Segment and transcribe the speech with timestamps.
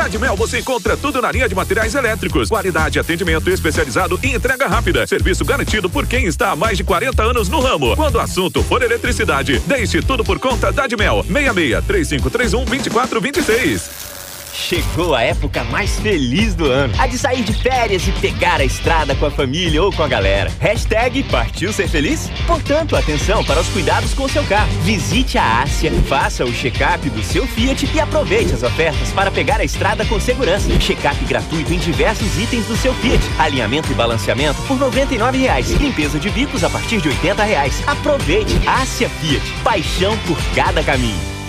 [0.00, 4.66] Na Admel você encontra tudo na linha de materiais elétricos, qualidade, atendimento especializado e entrega
[4.66, 5.06] rápida.
[5.06, 7.94] Serviço garantido por quem está há mais de 40 anos no ramo.
[7.94, 11.22] Quando o assunto for eletricidade, deixe tudo por conta da Admel.
[11.24, 14.09] 66 3531 2426.
[14.52, 16.92] Chegou a época mais feliz do ano.
[16.98, 20.08] A de sair de férias e pegar a estrada com a família ou com a
[20.08, 20.50] galera.
[20.60, 22.30] Hashtag partiu ser feliz?
[22.46, 24.70] Portanto, atenção para os cuidados com o seu carro.
[24.82, 29.60] Visite a Ásia, faça o check-up do seu Fiat e aproveite as ofertas para pegar
[29.60, 30.68] a estrada com segurança.
[30.78, 33.22] Check-up gratuito em diversos itens do seu Fiat.
[33.38, 35.78] Alinhamento e balanceamento por R$ 99,00.
[35.78, 37.88] Limpeza de bicos a partir de R$ 80,00.
[37.88, 39.44] Aproveite Ásia Fiat.
[39.62, 41.39] Paixão por cada caminho.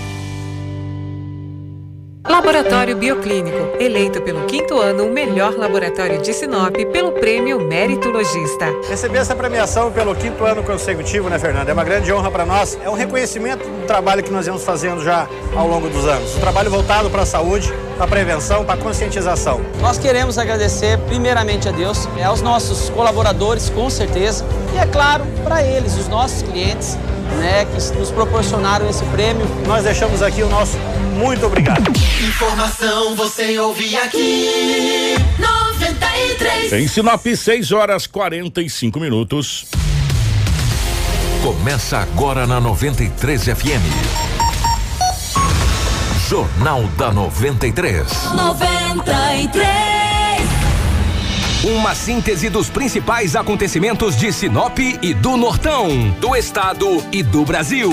[2.27, 8.67] Laboratório Bioclínico, eleito pelo quinto ano o melhor laboratório de Sinop pelo prêmio Mérito Logista.
[8.87, 11.71] Receber essa premiação pelo quinto ano consecutivo, né, Fernanda?
[11.71, 12.77] É uma grande honra para nós.
[12.83, 16.35] É um reconhecimento do trabalho que nós vamos fazendo já ao longo dos anos.
[16.35, 19.59] Um trabalho voltado para a saúde, para a prevenção, para a conscientização.
[19.81, 25.25] Nós queremos agradecer primeiramente a Deus, é aos nossos colaboradores, com certeza, e é claro,
[25.43, 26.97] para eles, os nossos clientes,
[27.37, 29.45] né, que nos proporcionaram esse prêmio.
[29.67, 30.77] Nós deixamos aqui o nosso
[31.21, 31.91] muito obrigado.
[32.19, 35.15] Informação você ouve aqui.
[35.37, 36.73] 93.
[36.73, 39.65] Em Sinop, 6 horas 45 minutos.
[41.43, 43.83] Começa agora na 93 FM.
[46.27, 48.07] Jornal da 93.
[48.35, 50.00] 93.
[51.63, 57.91] Uma síntese dos principais acontecimentos de Sinop e do Nortão, do estado e do Brasil.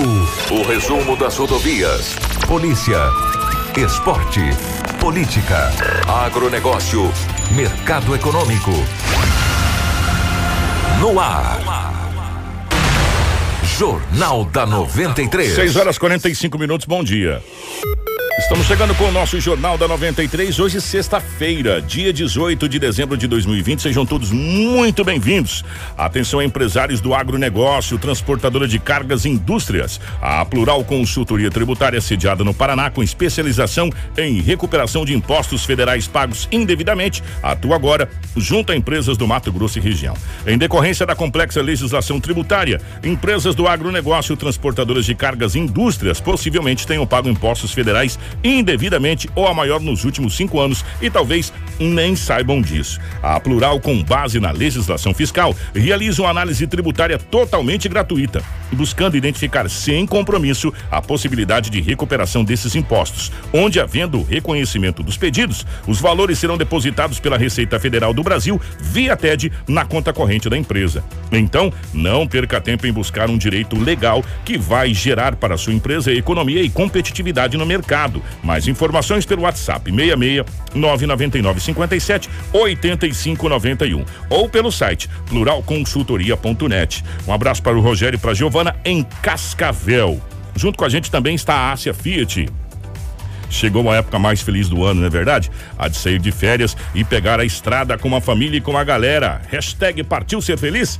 [0.49, 2.15] O resumo das rodovias,
[2.47, 2.97] polícia,
[3.77, 4.41] esporte,
[4.99, 5.71] política,
[6.07, 7.11] agronegócio,
[7.51, 8.71] mercado econômico.
[10.99, 11.59] No ar.
[13.77, 15.53] Jornal da 93.
[15.53, 17.43] 6 horas 45 minutos, bom dia.
[18.49, 23.27] Estamos chegando com o nosso Jornal da 93, hoje sexta-feira, dia 18 de dezembro de
[23.27, 23.79] 2020.
[23.79, 25.63] Sejam todos muito bem-vindos.
[25.95, 30.01] Atenção empresários do agronegócio, transportadora de cargas e indústrias.
[30.19, 36.49] A Plural Consultoria Tributária sediada no Paraná com especialização em recuperação de impostos federais pagos
[36.51, 40.15] indevidamente, atua agora junto a empresas do Mato Grosso e região.
[40.47, 46.87] Em decorrência da complexa legislação tributária, empresas do agronegócio, transportadoras de cargas e indústrias possivelmente
[46.87, 52.15] tenham pago impostos federais indevidamente ou a maior nos últimos cinco anos e talvez nem
[52.15, 52.99] saibam disso.
[53.21, 59.69] A Plural, com base na legislação fiscal, realiza uma análise tributária totalmente gratuita, buscando identificar
[59.69, 66.39] sem compromisso a possibilidade de recuperação desses impostos, onde, havendo reconhecimento dos pedidos, os valores
[66.39, 71.03] serão depositados pela Receita Federal do Brasil via TED na conta corrente da empresa.
[71.31, 76.11] Então, não perca tempo em buscar um direito legal que vai gerar para sua empresa
[76.11, 78.21] economia e competitividade no mercado.
[78.43, 87.03] Mais informações pelo WhatsApp 66 999 57 8591 ou pelo site pluralconsultoria.net.
[87.27, 90.21] Um abraço para o Rogério e para a Giovana em Cascavel.
[90.55, 92.49] Junto com a gente também está a Ásia Fiat.
[93.49, 95.49] Chegou a época mais feliz do ano, não é verdade?
[95.77, 98.83] A de sair de férias e pegar a estrada com a família e com a
[98.83, 99.41] galera.
[99.49, 100.99] Hashtag partiu ser feliz?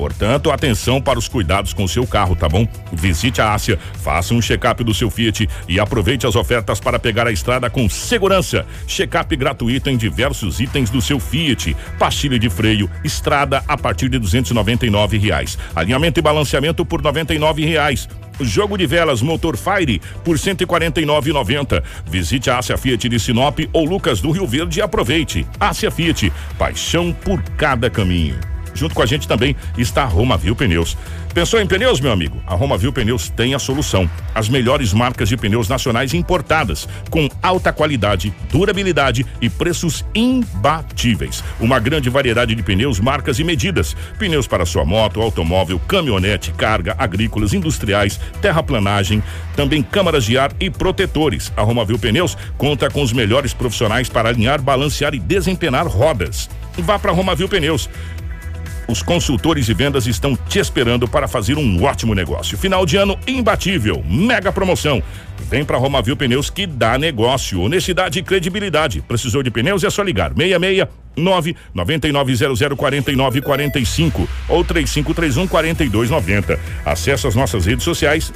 [0.00, 2.66] Portanto, atenção para os cuidados com o seu carro, tá bom?
[2.90, 7.26] Visite a Ásia, faça um check-up do seu Fiat e aproveite as ofertas para pegar
[7.26, 8.64] a estrada com segurança.
[8.86, 11.76] Check-up gratuito em diversos itens do seu Fiat.
[11.98, 14.18] Pastilha de freio, estrada a partir de
[15.14, 15.58] e reais.
[15.76, 17.02] Alinhamento e balanceamento por
[17.60, 18.08] e reais.
[18.40, 21.82] Jogo de velas motor Fire por 149,90.
[22.06, 25.46] Visite a Ásia Fiat de Sinop ou Lucas do Rio Verde e aproveite.
[25.60, 28.40] Ásia Fiat, paixão por cada caminho.
[28.74, 30.96] Junto com a gente também está a Roma Viu Pneus.
[31.34, 32.42] Pensou em pneus, meu amigo?
[32.44, 34.10] A Roma Viu Pneus tem a solução.
[34.34, 41.44] As melhores marcas de pneus nacionais importadas, com alta qualidade, durabilidade e preços imbatíveis.
[41.60, 43.94] Uma grande variedade de pneus, marcas e medidas.
[44.18, 49.22] Pneus para sua moto, automóvel, caminhonete, carga, agrícolas, industriais, terraplanagem,
[49.54, 51.52] também câmaras de ar e protetores.
[51.56, 56.50] A Roma Viu Pneus conta com os melhores profissionais para alinhar, balancear e desempenar rodas.
[56.78, 57.88] Vá para Roma Viu Pneus.
[58.90, 62.58] Os consultores de vendas estão te esperando para fazer um ótimo negócio.
[62.58, 65.00] Final de ano imbatível, mega promoção.
[65.48, 69.00] Vem para Romavil Pneus que dá negócio, honestidade e credibilidade.
[69.00, 70.32] Precisou de pneus é só ligar.
[70.34, 76.58] 66 9 9900 49 45 ou 3531 4290.
[76.84, 78.32] Acesse as nossas redes sociais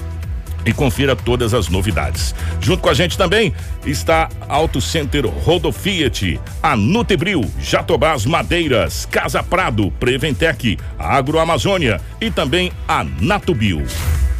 [0.64, 2.34] e confira todas as novidades.
[2.60, 3.52] Junto com a gente também
[3.84, 12.72] está Auto Center Rodo Fiat, a Nutebril, Jatobás Madeiras, Casa Prado, Preventec, Agroamazônia e também
[12.88, 13.84] a Natubio.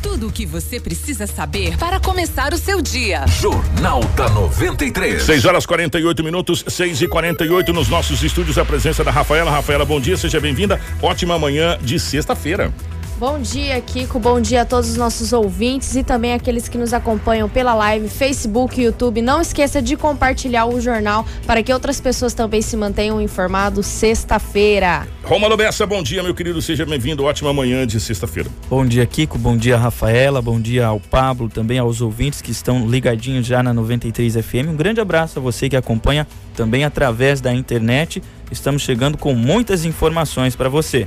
[0.05, 3.27] Tudo o que você precisa saber para começar o seu dia.
[3.27, 5.23] Jornal da 93.
[5.23, 8.59] 6 horas 48 minutos, 6 e 48 nos nossos estúdios.
[8.59, 9.51] A presença da Rafaela.
[9.51, 10.79] Rafaela, bom dia, seja bem-vinda.
[11.01, 12.71] Ótima manhã de sexta-feira.
[13.17, 14.19] Bom dia, Kiko.
[14.19, 18.09] Bom dia a todos os nossos ouvintes e também aqueles que nos acompanham pela live,
[18.09, 19.23] Facebook e YouTube.
[19.23, 25.07] Não esqueça de compartilhar o jornal para que outras pessoas também se mantenham informados sexta-feira.
[25.23, 26.61] Rômulo Bessa, bom dia, meu querido.
[26.61, 27.23] Seja bem-vindo.
[27.23, 28.51] Ótima manhã de sexta-feira.
[28.69, 29.39] Bom dia, Kiko.
[29.39, 30.43] Bom dia, Rafaela.
[30.43, 34.71] Bom dia ao Pablo, também aos ouvintes que estão ligadinhos já na 93 FM.
[34.71, 36.27] Um grande abraço a você que acompanha
[36.57, 38.21] também através da internet.
[38.51, 41.07] Estamos chegando com muitas informações para você.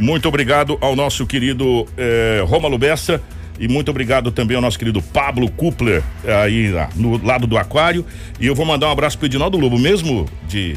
[0.00, 3.22] Muito obrigado ao nosso querido eh, Rômulo Bessa
[3.58, 6.02] e muito obrigado também ao nosso querido Pablo Kupler
[6.42, 8.06] aí ah, no lado do aquário.
[8.40, 10.74] E eu vou mandar um abraço pro Edinaldo Lobo, mesmo de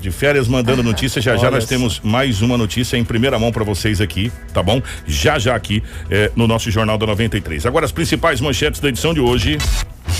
[0.00, 1.20] de férias mandando notícia.
[1.20, 4.80] Já já nós temos mais uma notícia em primeira mão para vocês aqui, tá bom?
[5.06, 7.66] Já já aqui eh, no nosso Jornal da 93.
[7.66, 9.58] Agora as principais manchetes da edição de hoje.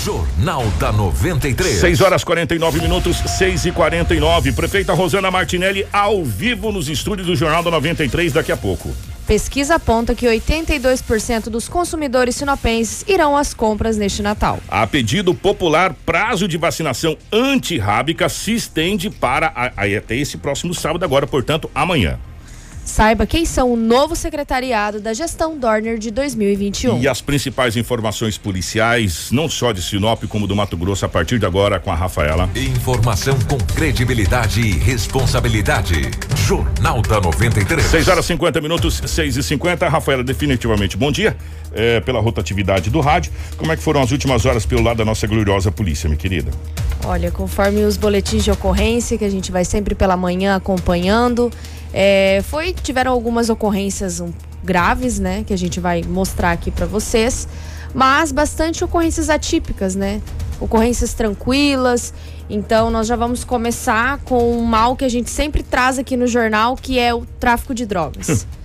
[0.03, 1.79] Jornal da 93.
[1.79, 7.35] 6 horas 49 minutos, 6 e 49 Prefeita Rosana Martinelli ao vivo nos estúdios do
[7.35, 8.89] Jornal da 93 daqui a pouco.
[9.27, 14.59] Pesquisa aponta que 82% dos consumidores sinopenses irão às compras neste Natal.
[14.67, 20.73] A pedido popular, prazo de vacinação antirrábica se estende para a- aí até esse próximo
[20.73, 22.17] sábado agora, portanto, amanhã.
[22.83, 26.99] Saiba quem são o novo secretariado da gestão Dorner de 2021.
[26.99, 31.39] E as principais informações policiais, não só de Sinop como do Mato Grosso, a partir
[31.39, 32.49] de agora com a Rafaela.
[32.55, 36.11] Informação com credibilidade e responsabilidade.
[36.47, 37.85] Jornal da 93.
[37.85, 41.37] 6 horas 50 minutos, 6 e 50 Rafaela, definitivamente bom dia
[41.73, 43.31] eh, pela rotatividade do rádio.
[43.57, 46.51] Como é que foram as últimas horas pelo lado da nossa gloriosa polícia, minha querida?
[47.05, 51.51] Olha, conforme os boletins de ocorrência, que a gente vai sempre pela manhã acompanhando,
[51.93, 54.31] é, foi tiveram algumas ocorrências um,
[54.63, 57.47] graves, né, que a gente vai mostrar aqui para vocês,
[57.93, 60.21] mas bastante ocorrências atípicas, né?
[60.59, 62.13] Ocorrências tranquilas.
[62.49, 66.27] Então, nós já vamos começar com um mal que a gente sempre traz aqui no
[66.27, 68.45] jornal, que é o tráfico de drogas.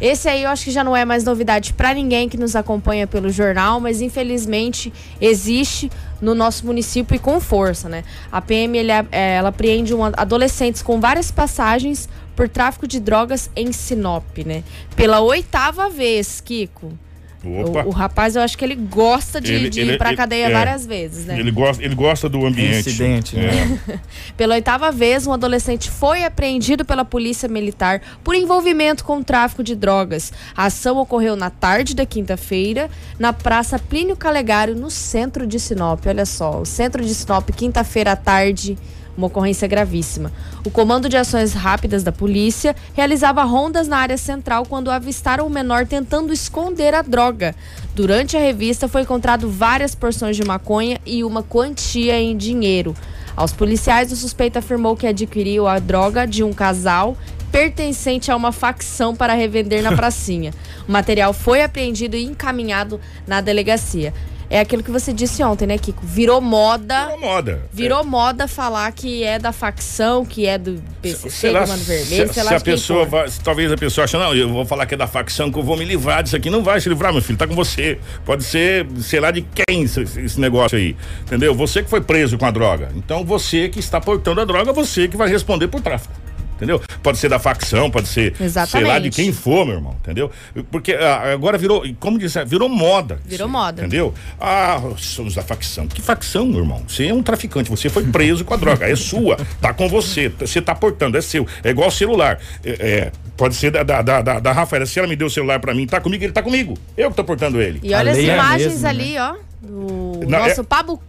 [0.00, 3.06] Esse aí eu acho que já não é mais novidade para ninguém que nos acompanha
[3.06, 8.02] pelo jornal, mas infelizmente existe no nosso município e com força, né?
[8.32, 13.50] A PM ele, é- ela apreende um, adolescentes com várias passagens por tráfico de drogas
[13.54, 14.64] em Sinop, né?
[14.96, 16.92] Pela oitava vez, Kiko.
[17.42, 17.84] Opa.
[17.84, 20.16] O, o rapaz, eu acho que ele gosta de, Ele- de ele- ir pra ele-
[20.16, 20.52] cadeia é.
[20.52, 21.38] várias vezes, né?
[21.40, 22.90] Ele gosta, ele gosta do ambiente.
[22.90, 23.78] Incidente, né?
[23.88, 23.98] É.
[24.36, 29.62] Pela oitava vez, um adolescente foi apreendido pela polícia militar por envolvimento com o tráfico
[29.62, 30.32] de drogas.
[30.56, 36.04] A ação ocorreu na tarde da quinta-feira, na Praça Plínio Calegário, no centro de Sinop.
[36.06, 38.76] Olha só, o centro de Sinop, quinta-feira à tarde.
[39.16, 40.32] Uma ocorrência gravíssima.
[40.64, 45.50] O Comando de Ações Rápidas da polícia realizava rondas na área central quando avistaram o
[45.50, 47.54] menor tentando esconder a droga.
[47.94, 52.94] Durante a revista foi encontrado várias porções de maconha e uma quantia em dinheiro.
[53.36, 57.16] Aos policiais, o suspeito afirmou que adquiriu a droga de um casal
[57.50, 60.52] pertencente a uma facção para revender na pracinha.
[60.88, 64.14] O material foi apreendido e encaminhado na delegacia.
[64.50, 66.04] É aquilo que você disse ontem, né, Kiko?
[66.04, 67.04] Virou moda.
[67.04, 67.62] Virou moda.
[67.72, 72.26] Virou moda falar que é da facção, que é do PCC, Sei lá, Comando Vermelho,
[72.26, 74.86] se, sei lá se a pessoa vai, talvez a pessoa ache, não, eu vou falar
[74.86, 76.50] que é da facção que eu vou me livrar disso aqui.
[76.50, 78.00] Não vai se livrar, meu filho, tá com você.
[78.24, 80.96] Pode ser, sei lá de quem esse, esse negócio aí.
[81.22, 81.54] Entendeu?
[81.54, 82.90] Você que foi preso com a droga.
[82.96, 86.12] Então você que está portando a droga, você que vai responder por tráfico.
[86.60, 86.78] Entendeu?
[87.02, 88.44] Pode ser da facção, pode ser, sei
[88.84, 89.16] lá, de Exatamente.
[89.16, 90.30] quem for, meu irmão, entendeu?
[90.70, 93.18] Porque ah, agora virou, como disse, virou moda.
[93.24, 93.80] Virou moda.
[93.80, 94.12] Entendeu?
[94.38, 95.86] Ah, somos da facção.
[95.86, 96.84] Que facção, meu irmão?
[96.86, 100.28] Você é um traficante, você foi preso com a droga, é sua, tá com você,
[100.28, 101.46] você tá portando, é seu.
[101.64, 102.38] É igual celular.
[102.62, 105.30] É, é, pode ser da, da, da, da, da Rafaela, se ela me deu o
[105.30, 106.76] celular pra mim, tá comigo, ele tá comigo.
[106.94, 107.80] Eu que tô portando ele.
[107.82, 111.00] E olha as é imagens mesma, ali, ó, do Não, nosso é- Pablo,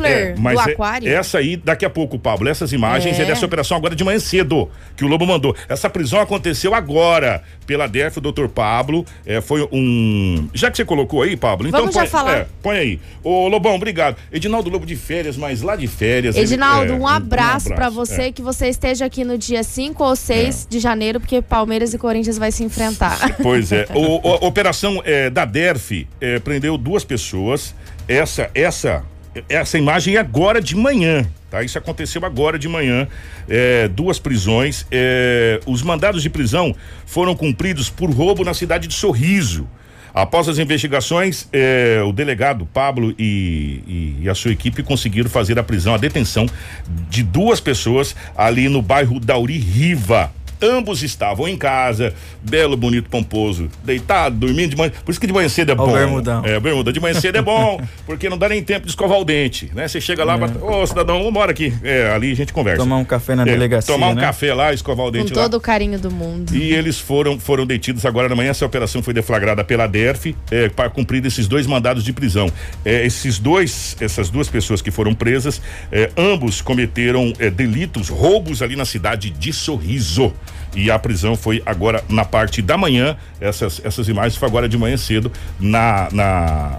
[0.00, 1.08] É, mas do é- Aquário.
[1.08, 3.22] essa aí, daqui a pouco, Pablo, essas imagens é.
[3.22, 3.26] É.
[3.26, 5.54] dessa operação agora de manhã cedo, que o Lobo mandou.
[5.68, 9.04] Essa prisão aconteceu agora, pela DEF, o doutor Pablo.
[9.24, 10.48] É, foi um.
[10.54, 12.36] Já que você colocou aí, Pablo, então Vamos já põe, falar.
[12.36, 13.00] é, põe aí.
[13.22, 14.16] Ô, Lobão, obrigado.
[14.32, 16.34] Edinaldo Lobo de férias, mas lá de férias.
[16.36, 17.90] ele- Edinaldo, é, um abraço pra é.
[17.90, 21.98] você, que você esteja aqui no dia 5 ou 6 de janeiro, porque Palmeiras e
[21.98, 23.18] Corinthians vai se enfrentar.
[23.42, 23.86] Pois é.
[23.94, 27.74] O, a operação é, da DERF é, prendeu duas pessoas.
[28.06, 29.04] Essa, essa,
[29.48, 31.26] essa imagem é agora de manhã.
[31.50, 31.62] Tá?
[31.62, 33.08] Isso aconteceu agora de manhã.
[33.48, 34.86] É, duas prisões.
[34.90, 36.74] É, os mandados de prisão
[37.06, 39.66] foram cumpridos por roubo na cidade de Sorriso.
[40.14, 45.58] Após as investigações, é, o delegado Pablo e, e- e a sua equipe conseguiram fazer
[45.58, 46.46] a prisão, a detenção
[47.08, 50.32] de duas pessoas ali no bairro Dauri Riva.
[50.62, 52.12] Ambos estavam em casa,
[52.42, 54.92] belo, bonito, pomposo, deitado, dormindo de manhã.
[55.04, 55.88] Por isso que de manhã cedo é bom.
[55.90, 56.44] o bermudão.
[56.44, 56.92] É, bermuda.
[56.92, 59.86] De manhã cedo é bom, porque não dá nem tempo de escovar o dente, né?
[59.88, 61.72] Você chega lá, bate- ô cidadão, vamos embora aqui.
[61.82, 62.78] É, ali a gente conversa.
[62.82, 64.22] Tomar um café na É, delegacia, Tomar um né?
[64.22, 65.42] café lá, escovar o Com dente lá.
[65.44, 66.54] todo o carinho do mundo.
[66.54, 68.50] E eles foram, foram detidos agora na manhã.
[68.50, 72.50] Essa operação foi deflagrada pela DERF é, para cumprir esses dois mandados de prisão.
[72.84, 75.60] É, esses dois, essas duas pessoas que foram presas,
[75.92, 80.32] é, ambos cometeram é, delitos, roubos ali na cidade de Sorriso.
[80.74, 83.16] E a prisão foi agora na parte da manhã.
[83.40, 86.08] Essas, essas imagens foi agora de manhã cedo na.
[86.12, 86.78] na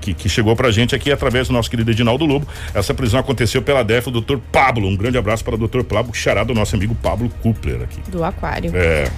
[0.00, 2.46] que, que chegou pra gente aqui através do nosso querido Edinaldo Lobo.
[2.72, 4.86] Essa prisão aconteceu pela DEF, o doutor Pablo.
[4.86, 8.00] Um grande abraço para o doutor Pablo, xará do nosso amigo Pablo Kupler aqui.
[8.08, 8.70] Do Aquário.
[8.74, 9.10] É.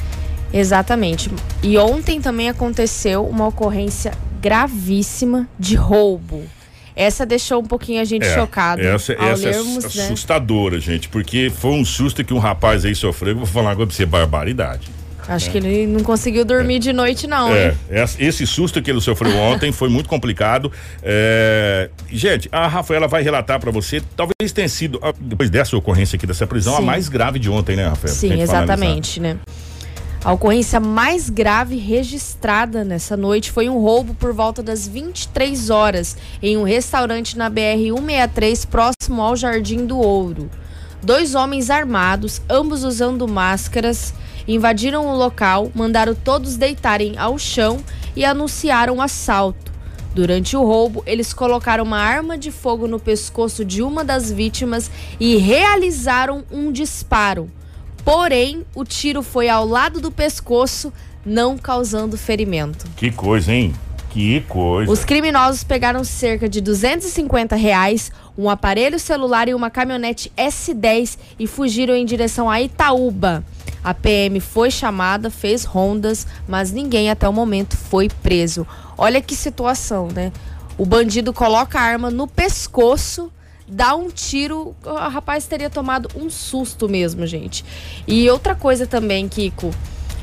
[0.52, 1.30] Exatamente.
[1.62, 6.42] E ontem também aconteceu uma ocorrência gravíssima de roubo.
[6.98, 8.82] Essa deixou um pouquinho a gente É, chocado.
[8.82, 10.04] Essa, essa lermos, é né?
[10.06, 13.34] assustadora, gente, porque foi um susto que um rapaz aí sofreu.
[13.34, 14.88] Eu vou falar agora pra você, barbaridade.
[15.28, 17.74] Acho que ele não conseguiu dormir de noite, não, É,
[18.18, 20.72] esse susto que ele sofreu ontem foi muito complicado.
[21.02, 26.16] É, gente, a Rafaela vai relatar pra você, talvez tenha sido, ah, depois dessa ocorrência
[26.16, 26.84] aqui dessa prisão, a Sim.
[26.84, 28.16] mais grave de ontem, né, Rafaela?
[28.16, 28.56] Sim, analisar.
[28.64, 29.36] exatamente, né?
[30.24, 36.16] A ocorrência mais grave registrada nessa noite foi um roubo por volta das 23 horas
[36.42, 40.50] em um restaurante na BR-163, próximo ao Jardim do Ouro.
[41.00, 44.12] Dois homens armados, ambos usando máscaras,
[44.48, 47.78] invadiram o local, mandaram todos deitarem ao chão
[48.16, 49.72] e anunciaram um assalto.
[50.16, 54.90] Durante o roubo, eles colocaram uma arma de fogo no pescoço de uma das vítimas
[55.20, 57.48] e realizaram um disparo.
[58.04, 60.92] Porém, o tiro foi ao lado do pescoço,
[61.24, 62.86] não causando ferimento.
[62.96, 63.74] Que coisa, hein?
[64.10, 64.90] Que coisa.
[64.90, 71.46] Os criminosos pegaram cerca de 250 reais, um aparelho celular e uma caminhonete S10 e
[71.46, 73.44] fugiram em direção a Itaúba.
[73.84, 78.66] A PM foi chamada, fez rondas, mas ninguém até o momento foi preso.
[78.96, 80.32] Olha que situação, né?
[80.76, 83.30] O bandido coloca a arma no pescoço,
[83.68, 84.74] dá um tiro.
[84.84, 87.64] O rapaz teria tomado um susto mesmo, gente.
[88.06, 89.70] E outra coisa também, Kiko,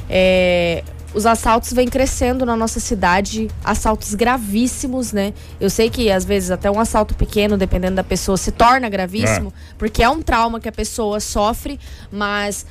[0.10, 0.84] é,
[1.14, 5.34] os assaltos vêm crescendo na nossa cidade, assaltos gravíssimos, né?
[5.60, 9.54] Eu sei que às vezes até um assalto pequeno, dependendo da pessoa, se torna gravíssimo,
[9.78, 11.80] porque é um trauma que a pessoa sofre,
[12.12, 12.66] mas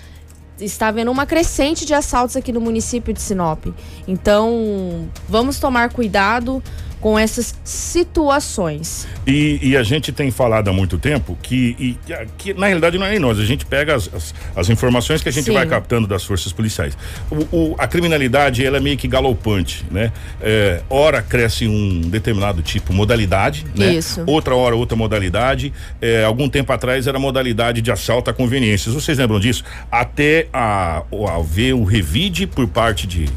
[0.61, 3.67] está havendo uma crescente de assaltos aqui no município de Sinop.
[4.07, 6.63] Então, vamos tomar cuidado
[7.05, 9.07] com essas situações.
[9.27, 11.99] E, e a gente tem falado há muito tempo que, e-
[12.39, 15.29] que, na realidade não é nem nós, a gente pega as, as, as informações que
[15.29, 15.53] a gente Sim.
[15.53, 16.97] vai captando das forças policiais.
[17.31, 20.13] O, o- a criminalidade ela é meio que galopante, né?
[20.41, 23.93] É, hora cresce um determinado tipo modalidade, né?
[23.93, 24.25] Isso.
[24.27, 25.75] Outra hora outra modalidade.
[26.01, 28.95] É, algum tempo atrás era modalidade de assalto a conveniências.
[28.95, 29.63] Vocês lembram disso?
[29.93, 33.29] Até a, a ver o revide por parte de,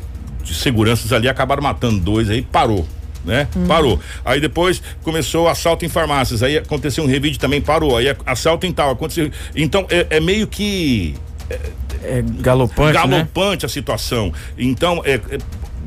[0.41, 2.88] de seguranças ali acabaram matando dois aí parou
[3.27, 3.48] né?
[3.67, 4.00] Parou.
[4.25, 7.96] Aí depois começou o assalto em farmácias, aí aconteceu um revide também, parou.
[7.98, 9.29] Aí assalto em tal, aconteceu.
[9.55, 11.13] Então é, é meio que
[12.03, 13.07] É galopante, né?
[13.17, 14.34] galopante a situação.
[14.57, 15.38] Então é, é,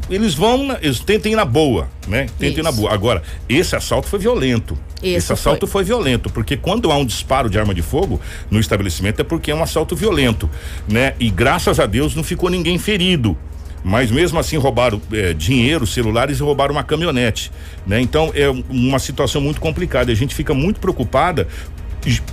[0.09, 2.26] eles vão, na- eles tentem ir na boa, né?
[2.38, 2.80] Tentem ir na Isso.
[2.80, 2.92] boa.
[2.92, 4.76] Agora, esse assalto foi violento.
[5.02, 5.82] Esse esse assalto foi.
[5.82, 5.85] foi.
[5.85, 8.20] violento, porque quando há um disparo de arma de fogo
[8.50, 10.50] no estabelecimento é porque é um assalto violento,
[10.88, 11.14] né?
[11.18, 13.37] E graças a Deus não ficou ninguém ferido.
[13.82, 17.50] Mas mesmo assim roubaram eh, dinheiro, celulares e roubaram uma caminhonete,
[17.87, 18.00] né?
[18.00, 20.12] Então é um- uma situação muito complicada.
[20.12, 21.49] A gente fica muito preocupada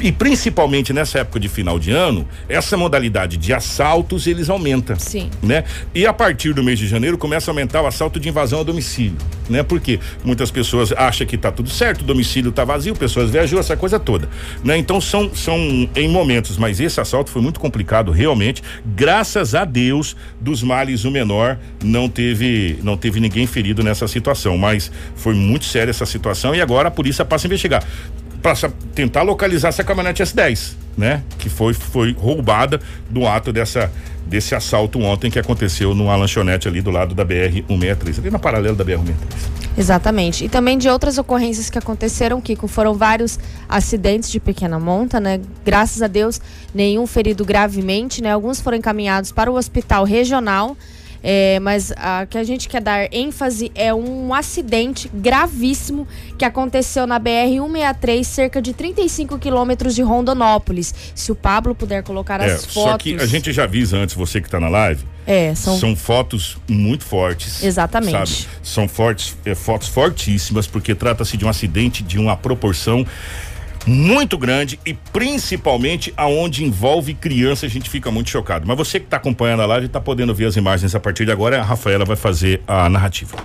[0.01, 5.29] e- principalmente nessa época de final de ano, essa modalidade de assaltos eles aumentam, Sim.
[5.41, 5.63] né?
[5.93, 8.63] E a partir do mês de janeiro começa a aumentar o assalto de invasão a
[8.63, 9.17] domicílio,
[9.49, 9.63] né?
[9.63, 13.75] Porque muitas pessoas acham que tá tudo certo, o domicílio tá vazio, pessoas viajou, essa
[13.75, 14.29] coisa toda,
[14.63, 14.77] né?
[14.77, 15.57] Então são são
[15.95, 18.63] em momentos, mas esse assalto foi muito complicado realmente.
[18.85, 24.57] Graças a Deus, dos males o menor, não teve não teve ninguém ferido nessa situação,
[24.57, 27.83] mas foi muito séria essa situação e agora a polícia passa a investigar.
[28.41, 28.53] Para
[28.93, 31.23] tentar localizar essa caminhonete S10, né?
[31.37, 32.79] Que foi, foi roubada
[33.09, 33.91] do ato dessa
[34.27, 38.37] desse assalto ontem que aconteceu numa lanchonete ali do lado da BR 163, ali na
[38.37, 39.57] paralela da BR 163.
[39.77, 40.43] Exatamente.
[40.43, 43.39] E também de outras ocorrências que aconteceram, Kiko, foram vários
[43.69, 45.39] acidentes de pequena monta, né?
[45.63, 46.41] Graças a Deus,
[46.73, 48.31] nenhum ferido gravemente, né?
[48.31, 50.75] Alguns foram encaminhados para o hospital regional.
[51.29, 56.07] É, mas a que a gente quer dar ênfase é um acidente gravíssimo
[56.37, 60.93] que aconteceu na BR-163, cerca de 35 quilômetros de Rondonópolis.
[61.13, 62.73] Se o Pablo puder colocar É, as fotos.
[62.73, 65.03] só que a gente já avisa antes, você que está na live.
[65.25, 67.61] É, são- São fotos muito fortes.
[67.61, 68.11] Exatamente.
[68.45, 68.47] sabe?
[68.63, 73.05] São fortes, é, fotos fortíssimas, porque trata-se de um acidente de uma proporção
[73.87, 78.67] muito grande e principalmente aonde envolve criança, a gente fica muito chocado.
[78.67, 81.31] Mas você que está acompanhando a live está podendo ver as imagens a partir de
[81.31, 81.59] agora.
[81.59, 83.37] A Rafaela vai fazer a narrativa.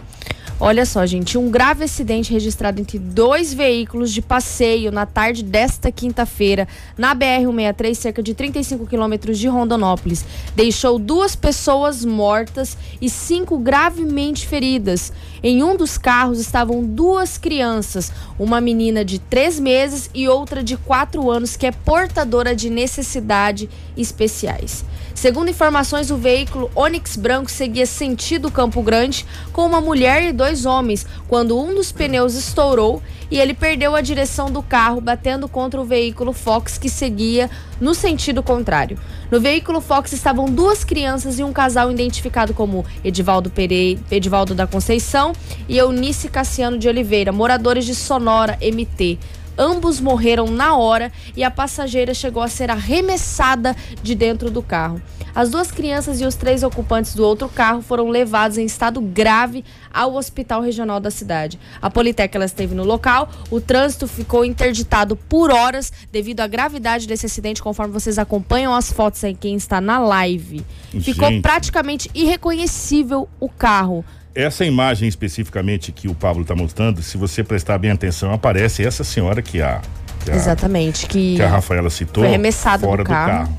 [0.64, 5.90] Olha só, gente, um grave acidente registrado entre dois veículos de passeio na tarde desta
[5.90, 10.24] quinta-feira na BR-163, cerca de 35 quilômetros de Rondonópolis.
[10.54, 15.12] Deixou duas pessoas mortas e cinco gravemente feridas.
[15.42, 20.76] Em um dos carros estavam duas crianças, uma menina de três meses e outra de
[20.76, 24.84] quatro anos, que é portadora de necessidade especiais.
[25.14, 30.66] Segundo informações, o veículo Onix branco seguia sentido Campo Grande com uma mulher e dois
[30.66, 35.80] homens, quando um dos pneus estourou e ele perdeu a direção do carro, batendo contra
[35.80, 37.50] o veículo Fox que seguia
[37.80, 38.98] no sentido contrário.
[39.30, 44.66] No veículo Fox estavam duas crianças e um casal identificado como Edivaldo Pereira, Edivaldo da
[44.66, 45.32] Conceição
[45.68, 49.18] e Eunice Cassiano de Oliveira, moradores de Sonora MT.
[49.62, 55.00] Ambos morreram na hora e a passageira chegou a ser arremessada de dentro do carro.
[55.32, 59.64] As duas crianças e os três ocupantes do outro carro foram levados em estado grave
[59.94, 61.60] ao hospital regional da cidade.
[61.80, 67.06] A Politec ela esteve no local, o trânsito ficou interditado por horas devido à gravidade
[67.06, 70.66] desse acidente, conforme vocês acompanham as fotos aí, quem está na live.
[71.00, 71.40] Ficou Gente.
[71.40, 74.04] praticamente irreconhecível o carro.
[74.34, 79.04] Essa imagem especificamente que o Pablo está mostrando, se você prestar bem atenção, aparece essa
[79.04, 79.80] senhora que a,
[80.24, 83.30] que a, Exatamente, que, que a Rafaela citou foi arremessada fora do do carro.
[83.46, 83.58] carro.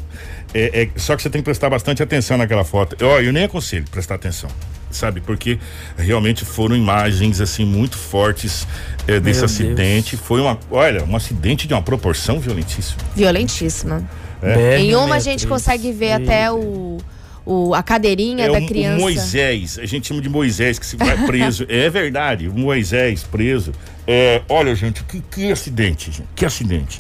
[0.53, 2.95] É, é- só que você tem que prestar bastante atenção naquela foto.
[2.99, 4.49] Eu, eu nem aconselho prestar atenção,
[4.89, 5.21] sabe?
[5.21, 5.59] Porque
[5.97, 8.67] realmente foram imagens assim muito fortes
[9.07, 10.17] é, desse Meu acidente.
[10.17, 12.99] Foi uma, olha, um acidente de uma proporção violentíssima.
[13.15, 14.03] Violentíssima.
[14.41, 14.79] É.
[14.79, 16.97] Em uma a gente consegue ver até o,
[17.45, 18.97] o, a cadeirinha É da o- criança.
[18.97, 21.65] o Moisés, a gente chama de Moisés que se vai preso.
[21.69, 23.71] é verdade, Moisés preso.
[24.07, 26.99] É, olha, gente, que, que acidente, gente, que acidente.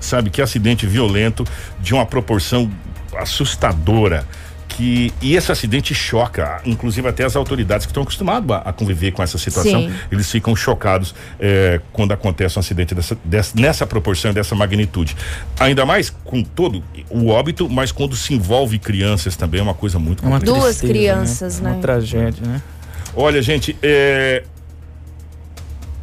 [0.00, 1.44] Sabe, que acidente violento
[1.80, 2.70] de uma proporção
[3.18, 4.26] assustadora.
[4.80, 9.12] Que, e esse acidente choca, inclusive até as autoridades que estão acostumadas a, a conviver
[9.12, 9.92] com essa situação, Sim.
[10.10, 15.14] eles ficam chocados é, quando acontece um acidente dessa, dessa- nessa proporção, dessa magnitude.
[15.58, 19.98] Ainda mais com todo o óbito, mas quando se envolve crianças também é uma coisa
[19.98, 20.58] muito Uma complicada.
[20.60, 21.78] Duas tristeza, crianças, Uma né?
[21.82, 22.62] tragédia, né?
[23.14, 24.44] Olha, gente, é.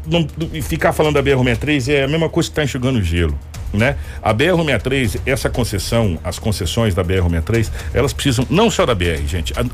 [0.05, 3.37] Não, não- ficar falando da BR-63 é a mesma coisa que está enxugando gelo.
[3.73, 3.97] Né?
[4.23, 9.53] A BR-63, essa concessão, as concessões da BR-63, elas precisam não só da BR, gente.
[9.59, 9.65] A-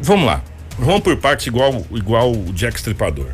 [0.00, 0.42] vamos lá,
[0.78, 3.28] vamos por partes igual igual o Jack Stripador.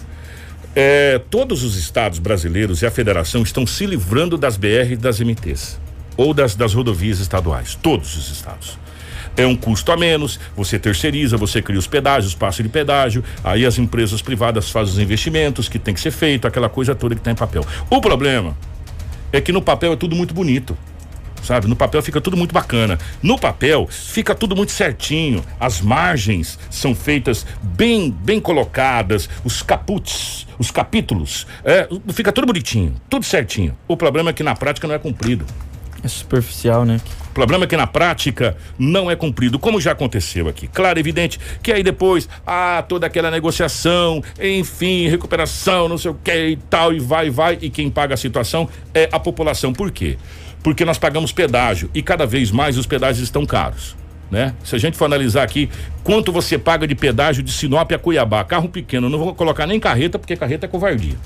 [0.74, 5.18] É, todos os estados brasileiros e a federação estão se livrando das BR e das
[5.18, 5.80] MTs
[6.16, 8.78] ou das, das rodovias estaduais, todos os estados.
[9.36, 13.64] É um custo a menos, você terceiriza, você cria os pedágios, passe de pedágio, aí
[13.64, 17.20] as empresas privadas fazem os investimentos que tem que ser feito, aquela coisa toda que
[17.20, 17.64] está em papel.
[17.88, 18.56] O problema
[19.32, 20.76] é que no papel é tudo muito bonito.
[21.42, 21.66] Sabe?
[21.66, 22.98] No papel fica tudo muito bacana.
[23.22, 25.42] No papel fica tudo muito certinho.
[25.58, 29.28] As margens são feitas bem, bem colocadas.
[29.42, 33.76] Os caputs, os capítulos, é, fica tudo bonitinho, tudo certinho.
[33.88, 35.46] O problema é que na prática não é cumprido.
[36.02, 37.00] É superficial, né?
[37.30, 40.66] O problema é que na prática não é cumprido, como já aconteceu aqui.
[40.66, 46.48] Claro, evidente que aí depois, ah, toda aquela negociação, enfim, recuperação, não sei o que
[46.48, 49.72] e tal, e vai, vai, e quem paga a situação é a população.
[49.72, 50.18] Por quê?
[50.62, 53.96] Porque nós pagamos pedágio e cada vez mais os pedágios estão caros.
[54.30, 54.54] Né?
[54.62, 55.68] Se a gente for analisar aqui
[56.04, 59.80] quanto você paga de pedágio de Sinop a Cuiabá, carro pequeno, não vou colocar nem
[59.80, 61.16] carreta, porque carreta é covardia.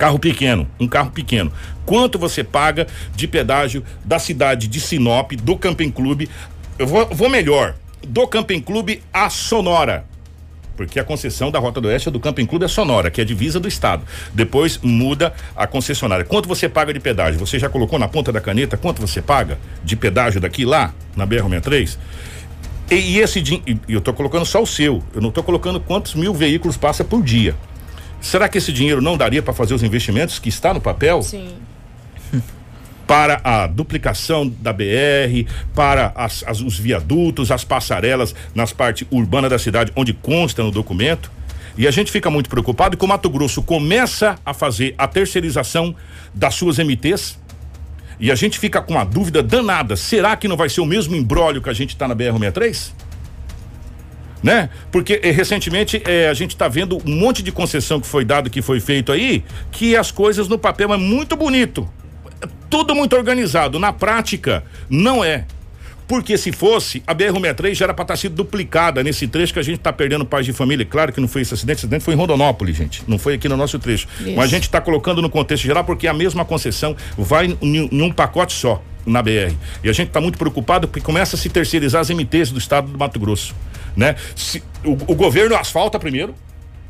[0.00, 1.52] Carro pequeno, um carro pequeno.
[1.84, 6.26] Quanto você paga de pedágio da cidade de Sinop, do Camping Clube?
[6.78, 7.74] Eu vou, vou melhor,
[8.08, 10.06] do Camping Clube a Sonora.
[10.74, 13.24] Porque a concessão da Rota do Oeste é do Camping Clube é Sonora, que é
[13.24, 14.02] a divisa do estado.
[14.32, 16.24] Depois muda a concessionária.
[16.24, 17.38] Quanto você paga de pedágio?
[17.38, 21.26] Você já colocou na ponta da caneta quanto você paga de pedágio daqui lá, na
[21.26, 21.98] BR-63?
[22.90, 25.78] E, e esse din- e eu estou colocando só o seu, eu não estou colocando
[25.78, 27.54] quantos mil veículos passa por dia.
[28.20, 31.22] Será que esse dinheiro não daria para fazer os investimentos que está no papel?
[31.22, 31.48] Sim.
[33.06, 39.50] para a duplicação da BR, para as, as- os viadutos, as passarelas nas partes urbanas
[39.50, 41.28] da cidade, onde consta no documento.
[41.76, 45.92] E a gente fica muito preocupado que o Mato Grosso começa a fazer a terceirização
[46.32, 47.36] das suas MTs.
[48.20, 51.16] E a gente fica com uma dúvida danada: será que não vai ser o mesmo
[51.16, 52.92] embrólio que a gente está na BR-63?
[54.42, 54.70] Né?
[54.90, 58.50] Porque eh, recentemente eh, a gente está vendo um monte de concessão que foi dado,
[58.50, 61.88] que foi feito aí, que as coisas no papel é muito bonito,
[62.42, 63.78] É tudo muito organizado.
[63.78, 65.44] Na prática, não é.
[66.10, 69.62] Porque se fosse, a BR-63 já era para estar sido duplicada nesse trecho que a
[69.62, 70.84] gente está perdendo pais de família.
[70.84, 73.04] Claro que não foi esse acidente, esse acidente foi em Rondonópolis, gente.
[73.06, 74.08] Não foi aqui no nosso trecho.
[74.18, 74.32] Isso.
[74.34, 78.02] Mas a gente está colocando no contexto geral porque a mesma concessão vai em, em
[78.02, 79.54] um pacote só na BR.
[79.84, 82.90] E a gente está muito preocupado porque começa a se terceirizar as MTs do estado
[82.90, 83.54] do Mato Grosso,
[83.96, 84.16] né?
[84.34, 86.34] Se- o, o governo asfalta primeiro,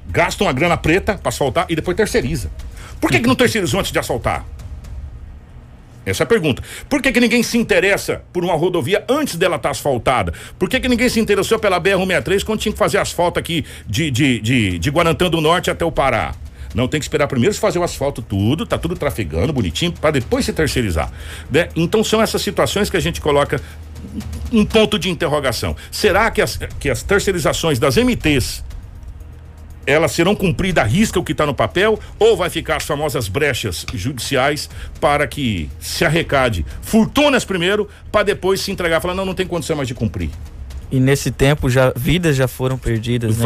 [0.09, 2.51] gasta uma grana preta para asfaltar e depois terceiriza.
[3.01, 4.45] Por que, que não terceirizou antes de asfaltar?
[6.05, 6.63] Essa é a pergunta.
[6.89, 10.33] Por que, que ninguém se interessa por uma rodovia antes dela estar asfaltada?
[10.59, 14.11] Por que, que ninguém se interessou pela BR-163 quando tinha que fazer asfalto aqui de,
[14.11, 16.35] de, de, de Guarantã do Norte até o Pará?
[16.75, 20.45] Não, tem que esperar primeiro fazer o asfalto tudo, tá tudo trafegando, bonitinho, para depois
[20.45, 21.13] se terceirizar.
[21.51, 21.69] né?
[21.77, 23.61] Então são essas situações que a gente coloca
[24.53, 25.77] um ponto de interrogação.
[25.91, 28.65] Será que as, que as terceirizações das MTs
[29.87, 33.29] elas serão cumpridas à risca o que está no papel ou vai ficar as famosas
[33.29, 34.69] brechas judiciais
[35.01, 39.77] para que se arrecade fortunas primeiro para depois se entregar falar não não tem condição
[39.77, 40.31] mais de cumprir
[40.91, 43.43] E nesse tempo já vidas já foram perdidas, né?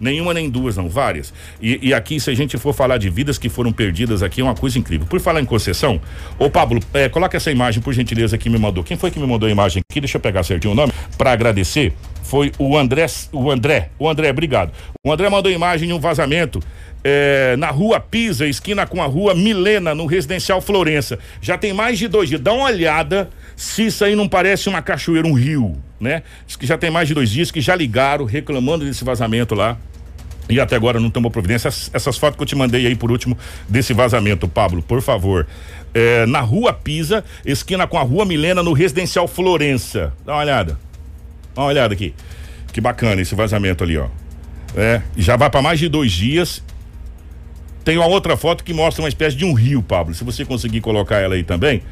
[0.00, 1.32] Nenhuma nem duas não várias.
[1.60, 4.44] E, e aqui se a gente for falar de vidas que foram perdidas aqui é
[4.44, 5.06] uma coisa incrível.
[5.06, 6.00] Por falar em concessão
[6.38, 8.82] ô Pablo é, coloca essa imagem por gentileza que me mandou.
[8.84, 10.00] Quem foi que me mandou a imagem aqui?
[10.00, 11.92] Deixa eu pegar certinho o nome para agradecer
[12.26, 14.72] foi o André o André o André obrigado
[15.04, 16.60] o André mandou imagem de um vazamento
[17.08, 21.16] é, na rua Pisa, esquina com a rua Milena, no residencial Florença.
[21.40, 22.40] Já tem mais de dois dias.
[22.40, 26.24] Dá uma olhada se isso aí não parece uma cachoeira, um rio, né?
[26.48, 29.78] Diz que já tem mais de dois dias que já ligaram reclamando desse vazamento lá.
[30.48, 31.68] E até agora não tomou providência.
[31.68, 35.46] Essas, essas fotos que eu te mandei aí por último desse vazamento, Pablo, por favor.
[35.94, 40.12] É, na rua Pisa, esquina com a rua Milena, no residencial Florença.
[40.24, 40.85] Dá uma olhada.
[41.56, 42.14] Uma olhada aqui.
[42.72, 44.08] Que bacana esse vazamento ali, ó.
[44.76, 46.62] É, já vai para mais de dois dias.
[47.84, 50.12] Tem uma outra foto que mostra uma espécie de um rio, Pablo.
[50.14, 51.82] Se você conseguir colocar ela aí também.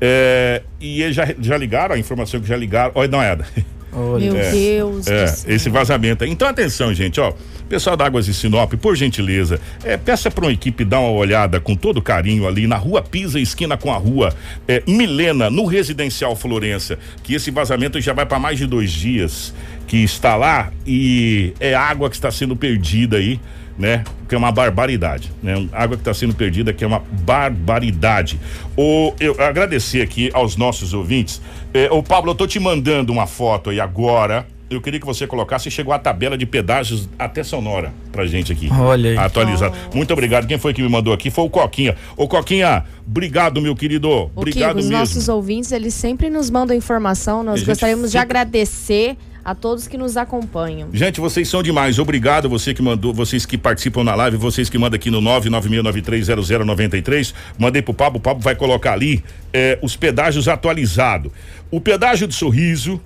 [0.00, 2.92] É, e eles já, já ligaram, a informação que já ligaram.
[2.94, 3.46] Olha, dá uma olhada.
[4.18, 5.54] Meu Deus do É, céu.
[5.54, 6.24] esse vazamento.
[6.24, 6.30] aí.
[6.30, 7.32] Então, atenção, gente, ó.
[7.68, 11.60] Pessoal da Águas de Sinop, por gentileza, é, peça para uma equipe dar uma olhada
[11.60, 14.34] com todo carinho ali na rua Pisa, esquina com a rua
[14.66, 19.52] é, Milena, no residencial Florença, que esse vazamento já vai para mais de dois dias
[19.86, 23.38] que está lá e é água que está sendo perdida aí,
[23.78, 24.02] né?
[24.28, 25.68] Que é uma barbaridade, né?
[25.72, 28.38] Água que está sendo perdida que é uma barbaridade.
[28.76, 31.40] O, eu agradecer aqui aos nossos ouvintes.
[31.72, 34.46] É, ô Pablo, eu tô te mandando uma foto aí agora.
[34.70, 38.68] Eu queria que você colocasse, chegou a tabela de pedágios até sonora pra gente aqui.
[38.70, 39.16] Olha aí.
[39.16, 39.74] Atualizado.
[39.94, 40.46] Muito obrigado.
[40.46, 41.30] Quem foi que me mandou aqui?
[41.30, 41.96] Foi o Coquinha.
[42.18, 44.10] Ô Coquinha, obrigado, meu querido.
[44.10, 44.98] O obrigado Kiko, os mesmo.
[44.98, 47.42] nossos ouvintes, eles sempre nos mandam informação.
[47.42, 49.16] Nós gostaríamos de fica- agradecer
[49.48, 50.90] a todos que nos acompanham.
[50.92, 51.98] Gente, vocês são demais.
[51.98, 57.32] Obrigado você que mandou, vocês que participam na live, vocês que mandam aqui no 996930093.
[57.56, 61.32] Mandei pro Pablo, o Pablo vai colocar ali é, os pedágios atualizados.
[61.70, 63.00] O pedágio de sorriso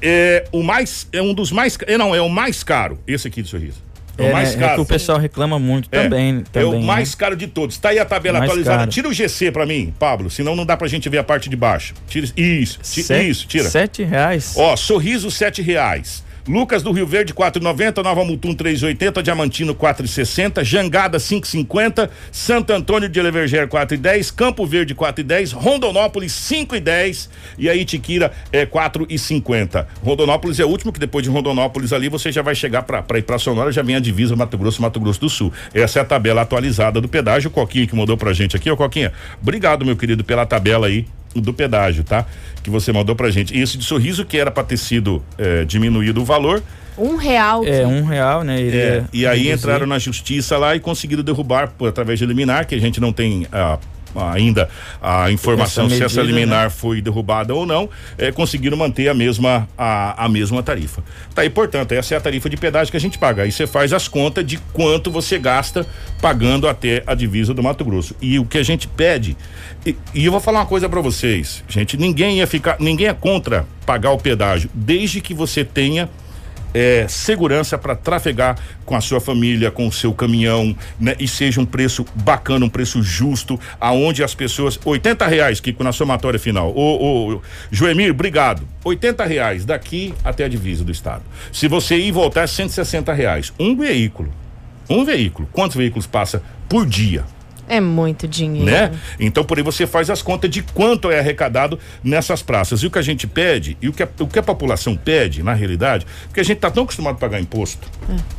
[0.00, 3.42] é o mais, é um dos mais, é, não, é o mais caro, esse aqui
[3.42, 3.91] de sorriso.
[4.18, 4.56] É, É, o mais né?
[4.56, 4.74] É caro.
[4.76, 6.44] que o pessoal reclama muito É, também.
[6.52, 7.16] é o também, mais né?
[7.18, 7.78] caro de todos.
[7.78, 8.78] Tá aí a tabela Mais atualizada.
[8.80, 8.90] caro.
[8.90, 11.56] Tira o GC pra mim, Pablo, senão não dá pra gente ver a parte de
[11.56, 11.94] baixo.
[12.06, 13.68] Tira isso, ti- Sete- isso, tira.
[13.70, 14.54] Sete reais.
[14.56, 16.22] Ó, Sorriso sete reais.
[16.46, 23.20] Lucas do Rio Verde 4,90, Nova Mutum 3,80, Diamantino 4,60, Jangada 5,50, Santo Antônio de
[23.20, 29.86] Eleverger 4,10, Campo Verde 4,10, Rondonópolis 5,10 e aí Tiquira é 4,50.
[30.02, 33.22] Rondonópolis é o último que depois de Rondonópolis ali você já vai chegar pra ir
[33.22, 35.52] pra Sonora, já vem a divisa Mato Grosso, Mato Grosso do Sul.
[35.72, 38.76] Essa é a tabela atualizada do pedágio, o Coquinha que mandou pra gente aqui, ô
[38.76, 39.12] Coquinha.
[39.40, 42.26] Obrigado, meu querido, pela tabela aí do pedágio, tá?
[42.62, 43.56] Que você mandou pra gente.
[43.56, 46.62] E esse de sorriso que era pra ter sido eh, diminuído o valor.
[46.96, 47.64] Um real.
[47.64, 48.60] É, um real, né?
[48.60, 49.54] É, e aí reduzir.
[49.54, 53.12] entraram na justiça lá e conseguiram derrubar por, através de liminar, que a gente não
[53.12, 53.78] tem ah,
[54.14, 54.68] ainda
[55.00, 56.70] a informação se essa liminar né?
[56.70, 61.02] foi derrubada ou não, eh, conseguiram manter a mesma, a, a mesma tarifa.
[61.34, 63.42] Tá aí, portanto, essa é a tarifa de pedágio que a gente paga.
[63.42, 65.86] Aí você faz as contas de quanto você gasta
[66.20, 68.14] pagando até a divisa do Mato Grosso.
[68.20, 69.36] E o que a gente pede,
[69.84, 73.14] e, e eu vou falar uma coisa pra vocês, gente, ninguém ia ficar, ninguém é
[73.14, 76.08] contra pagar o pedágio, desde que você tenha
[76.74, 81.14] é, segurança para trafegar com a sua família, com o seu caminhão, né?
[81.18, 84.78] E seja um preço bacana, um preço justo, aonde as pessoas.
[84.84, 86.72] 80 reais, Kiko, na somatória final.
[86.74, 88.66] Ô, ô, Joemir, obrigado.
[88.84, 91.22] 80 reais daqui até a divisa do estado.
[91.52, 93.52] Se você ir voltar, é 160 reais.
[93.58, 94.32] Um veículo.
[94.88, 95.48] Um veículo.
[95.52, 97.24] Quantos veículos passa por dia?
[97.68, 98.70] É muito dinheiro.
[98.70, 98.92] né?
[99.18, 102.82] Então por aí você faz as contas de quanto é arrecadado nessas praças.
[102.82, 105.42] E o que a gente pede, e o que a, o que a população pede,
[105.42, 107.88] na realidade, porque a gente está tão acostumado a pagar imposto.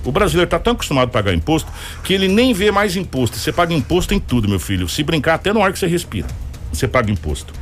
[0.03, 1.71] O brasileiro está tão acostumado a pagar imposto
[2.03, 3.37] que ele nem vê mais imposto.
[3.37, 4.87] Você paga imposto em tudo, meu filho.
[4.87, 6.27] Se brincar até no ar que você respira,
[6.71, 7.53] você paga imposto.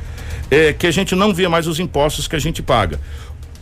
[0.50, 3.00] É que a gente não vê mais os impostos que a gente paga.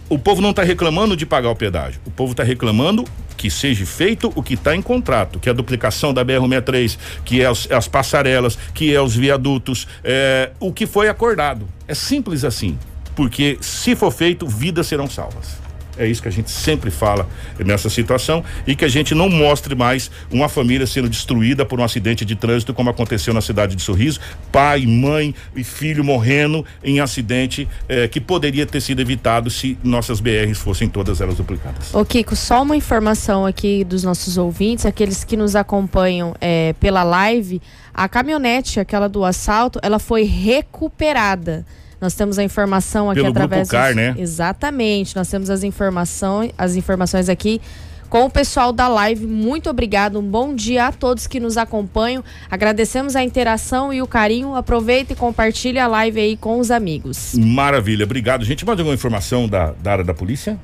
[0.09, 2.01] O povo não está reclamando de pagar o pedágio.
[2.05, 3.05] O povo está reclamando
[3.41, 7.41] que seja feito o que está em contrato, que é a duplicação da BR-63, que
[7.41, 11.67] é as, as passarelas, que é os viadutos, é, o que foi acordado.
[11.89, 12.79] É simples assim.
[13.17, 15.60] Porque se for feito, vidas serão salvas.
[16.01, 19.75] É isso que a gente sempre fala nessa situação e que a gente não mostre
[19.75, 23.83] mais uma família sendo destruída por um acidente de trânsito como aconteceu na cidade de
[23.83, 24.19] Sorriso,
[24.51, 30.21] pai, mãe e filho morrendo em acidente eh, que poderia ter sido evitado se nossas
[30.21, 31.95] BRs fossem todas elas duplicadas.
[31.95, 37.03] Ô Kiko, só uma informação aqui dos nossos ouvintes, aqueles que nos acompanham é, pela
[37.03, 37.61] live,
[37.93, 41.67] a caminhonete, aquela do assalto, ela foi recuperada.
[42.01, 44.15] Nós temos a informação aqui Pelo através Grupo Car, dos- né?
[44.19, 45.15] Exatamente.
[45.17, 47.61] Nós temos as informações, as informações aqui
[48.09, 49.27] com o pessoal da live.
[49.27, 50.19] Muito obrigado.
[50.19, 52.25] Um bom dia a todos que nos acompanham.
[52.51, 54.55] Agradecemos a interação e o carinho.
[54.57, 57.35] Aproveita e compartilhe a live aí com os amigos.
[57.37, 58.45] Maravilha, obrigado.
[58.45, 60.59] Gente, mais alguma informação da, da área da polícia?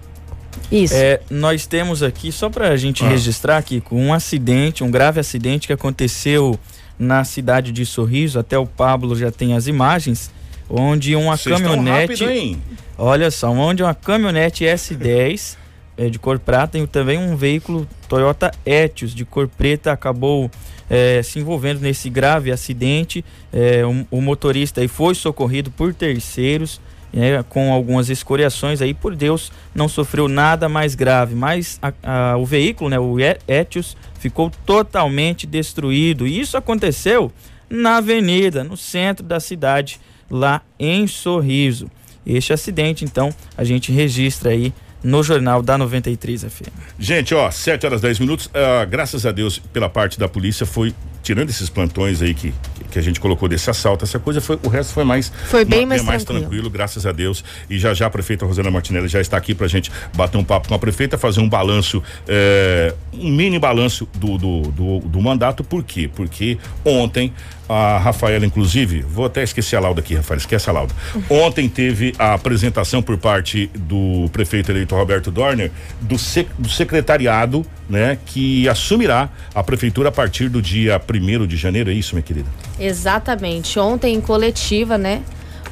[0.72, 0.94] Isso.
[0.96, 3.09] É, nós temos aqui, só pra gente Ah.
[3.09, 6.59] registrar aqui, com um acidente, um grave acidente que aconteceu
[6.99, 10.31] na cidade de Sorriso, até o Pablo já tem as imagens,
[10.68, 12.24] onde uma Vocês caminhonete.
[12.24, 12.59] rápido?
[12.98, 15.57] Olha só, onde uma caminhonete S10
[15.98, 20.50] é, de cor prata e também um veículo Toyota Etios de cor preta acabou
[20.88, 23.24] é, se envolvendo nesse grave acidente.
[23.52, 26.81] É, um- o motorista aí foi socorrido por terceiros.
[27.12, 31.92] né, com algumas escoriações aí, por Deus, não sofreu nada mais grave, mas a-
[32.33, 33.16] a- o veículo, né, o
[33.48, 36.26] Etios, ficou totalmente destruído.
[36.26, 37.33] E isso aconteceu
[37.70, 39.98] na avenida, no centro da cidade,
[40.31, 41.91] lá em Sorriso.
[42.27, 44.73] Este acidente, então, a gente registra aí
[45.05, 46.69] no jornal da 93 FM.
[46.99, 48.51] Gente, ó, 7 horas 10 minutos.
[48.53, 52.53] ah, graças a Deus, pela parte da polícia, foi tirando esses plantões aí que,
[52.91, 55.85] que a gente colocou desse assalto, essa coisa foi, o resto foi mais Foi bem
[55.85, 56.71] ma- mais tranquilo.
[56.71, 57.45] graças a Deus.
[57.71, 60.69] E já já a prefeita Rosana Martinelli já está aqui pra gente bater um papo
[60.69, 65.62] com a prefeita, fazer um balanço, eh, um mini balanço do, do, do, do mandato.
[65.65, 66.09] Por quê?
[66.15, 67.33] Porque ontem
[67.68, 70.94] a Rafaela, inclusive, vou até esquecer a lauda aqui, Rafaela, esquece a lauda.
[71.29, 77.64] Ontem teve a apresentação por parte do prefeito eleito Roberto Dorner do, sec- do secretariado,
[77.88, 82.22] né, que assumirá a prefeitura a partir do dia primeiro de janeiro, é isso, minha
[82.22, 82.48] querida?
[82.79, 83.79] Exatamente.
[83.79, 85.22] Ontem, em coletiva, né?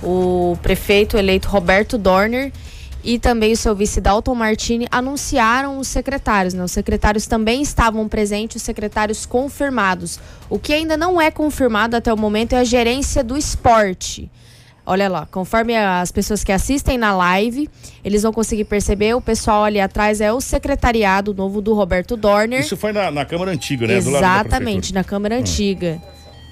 [0.02, 2.52] O prefeito eleito Roberto Dorner
[3.04, 6.64] e também o seu vice Dalton Martini anunciaram os secretários, né?
[6.64, 10.18] Os secretários também estavam presentes, os secretários confirmados.
[10.48, 14.30] O que ainda não é confirmado até o momento é a gerência do esporte.
[14.86, 17.70] Olha lá, conforme as pessoas que assistem na live,
[18.04, 22.60] eles vão conseguir perceber, o pessoal ali atrás é o secretariado novo do Roberto Dorner.
[22.60, 24.00] Isso foi na, na Câmara Antiga, né?
[24.00, 25.38] do lado da Exatamente, na Câmara Hum.
[25.38, 26.02] Antiga.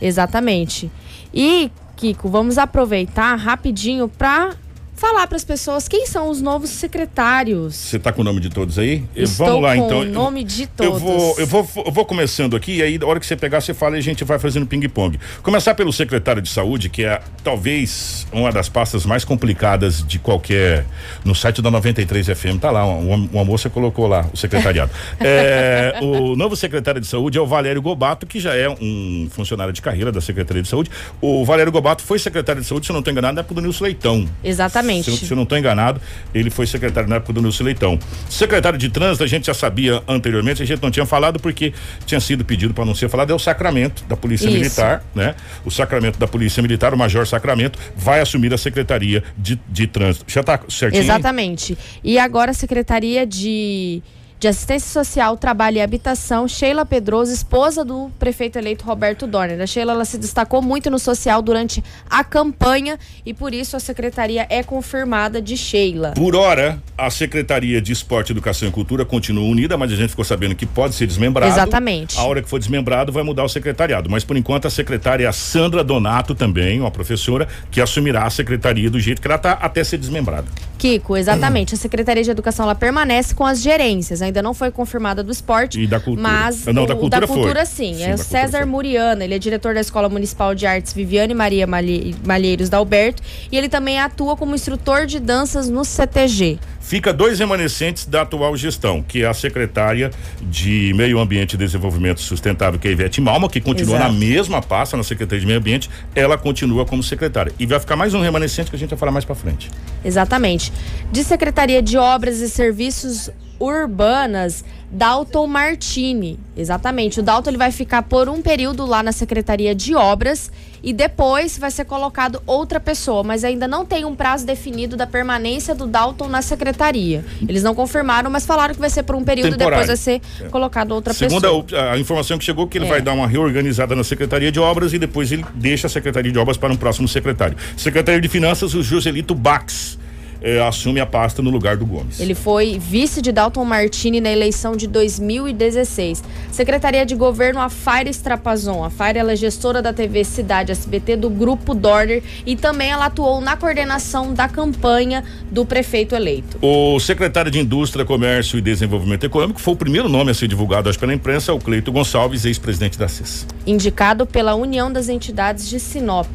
[0.01, 0.91] Exatamente.
[1.33, 4.57] E, Kiko, vamos aproveitar rapidinho para
[5.03, 7.75] falar para as pessoas quem são os novos secretários.
[7.75, 9.05] Você tá com o nome de todos aí?
[9.17, 9.99] Eu- Estou Vamos lá com então.
[10.01, 11.01] o nome de Eu todos.
[11.03, 13.75] vou, eu vou, eu vou começando aqui e aí na hora que você pegar você
[13.75, 15.19] fala e a gente vai fazendo ping-pong.
[15.43, 20.85] Começar pelo secretário de saúde, que é talvez uma das pastas mais complicadas de qualquer
[21.25, 24.93] no site da 93 FM, tá lá, uma, uma moça colocou lá o secretariado.
[25.25, 29.73] É, o novo secretário de saúde é o Valério Gobato, que já é um funcionário
[29.73, 30.91] de carreira da Secretaria de Saúde.
[31.21, 33.61] O Valério Gobato foi secretário de saúde, se eu não estou enganado, na época do
[33.62, 34.29] Nilson Leitão.
[34.45, 34.91] Exatamente.
[35.00, 36.00] Se, eu- se eu não estou enganado,
[36.35, 37.98] ele foi secretário na época do Nilson Leitão.
[38.28, 41.72] Secretário de trânsito, a gente já sabia anteriormente, a gente não tinha falado porque
[42.05, 44.55] tinha sido pedido para não ser falado, é o Sacramento da Polícia Isso.
[44.59, 45.37] Militar, né?
[45.64, 50.24] O Sacramento da Polícia Militar, o Major Sacramento, vai assumir a Secretaria de, de Trânsito.
[50.26, 51.02] Já está certinho?
[51.02, 51.78] Exatamente.
[52.02, 54.02] E agora a Secretaria de,
[54.42, 59.61] de Assistência Social, Trabalho e Habitação, Sheila Pedroso, esposa do prefeito eleito Roberto Dorner.
[59.61, 63.78] A Sheila ela se destacou muito no social durante a campanha e por isso a
[63.78, 66.14] secretaria é confirmada de Sheila.
[66.16, 70.24] Por hora, a Secretaria de Esporte, Educação e Cultura continua unida, mas a gente ficou
[70.24, 71.52] sabendo que pode ser desmembrado.
[71.52, 72.18] Exatamente.
[72.18, 75.28] A hora que for desmembrado vai mudar o secretariado, mas por enquanto a secretária é
[75.28, 79.52] a Sandra Donato também, uma professora que assumirá a secretaria do jeito que ela está
[79.52, 80.48] até ser desmembrada.
[80.83, 81.74] Kiko, exatamente.
[81.74, 84.20] A Secretaria de Educação ela permanece com as gerências.
[84.20, 85.81] Ainda não foi confirmada do esporte.
[85.81, 86.23] E da cultura.
[86.29, 87.95] Mas Não, o, da cultura da cultura sim.
[87.95, 88.66] Sim, é o César foi.
[88.66, 89.23] Muriano.
[89.23, 93.23] Ele é diretor da Escola Municipal de Artes Viviane Maria Malhe- Malheiros da Alberto.
[93.51, 96.59] E ele também atua como instrutor de danças no CTG.
[96.81, 102.21] Fica dois remanescentes da atual gestão, que é a secretária de Meio Ambiente e Desenvolvimento
[102.21, 104.12] Sustentável, que é a Ivete Malma, que continua Exato.
[104.12, 107.53] na mesma pasta na Secretaria de Meio Ambiente, ela continua como secretária.
[107.59, 109.71] E vai ficar mais um remanescente que a gente vai falar mais pra frente.
[110.05, 110.73] Exatamente.
[111.11, 113.31] De Secretaria de Obras e Serviços
[113.62, 116.38] Urbanas, Dalton Martini.
[116.57, 117.20] Exatamente.
[117.20, 120.51] O Dalton ele vai ficar por um período lá na Secretaria de Obras
[120.83, 125.07] e depois vai ser colocado outra pessoa, mas ainda não tem um prazo definido da
[125.07, 127.25] permanência do Dalton na secretaria.
[127.48, 129.87] Eles não confirmaram, mas falaram que vai ser por um período e depois Temporário.
[129.87, 130.48] vai ser É.
[130.48, 131.83] colocado outra Segundo pessoa.
[131.83, 132.88] a- a informação que chegou, que ele É.
[132.88, 136.38] vai dar uma reorganizada na Secretaria de Obras e depois ele deixa a Secretaria de
[136.38, 137.57] Obras para um próximo secretário.
[137.77, 139.98] Secretaria de Finanças, o Joselito Bax.
[140.42, 142.20] Eh, assume a pasta no lugar do Gomes.
[142.20, 146.22] Ele foi vice de Dalton Martini na eleição de 2016.
[146.50, 148.85] Secretaria de Governo, a Faira Estrapazon.
[148.85, 153.40] A Faira é gestora da TV Cidade SBT do Grupo Dorner e também ela atuou
[153.40, 156.59] na coordenação da campanha do prefeito eleito.
[156.61, 160.88] O secretário de Indústria, Comércio e Desenvolvimento Econômico foi o primeiro nome a ser divulgado
[160.88, 163.46] acho, pela imprensa, é o Cleito Gonçalves, ex-presidente da CES.
[163.66, 166.28] Indicado pela União das Entidades de Sinop.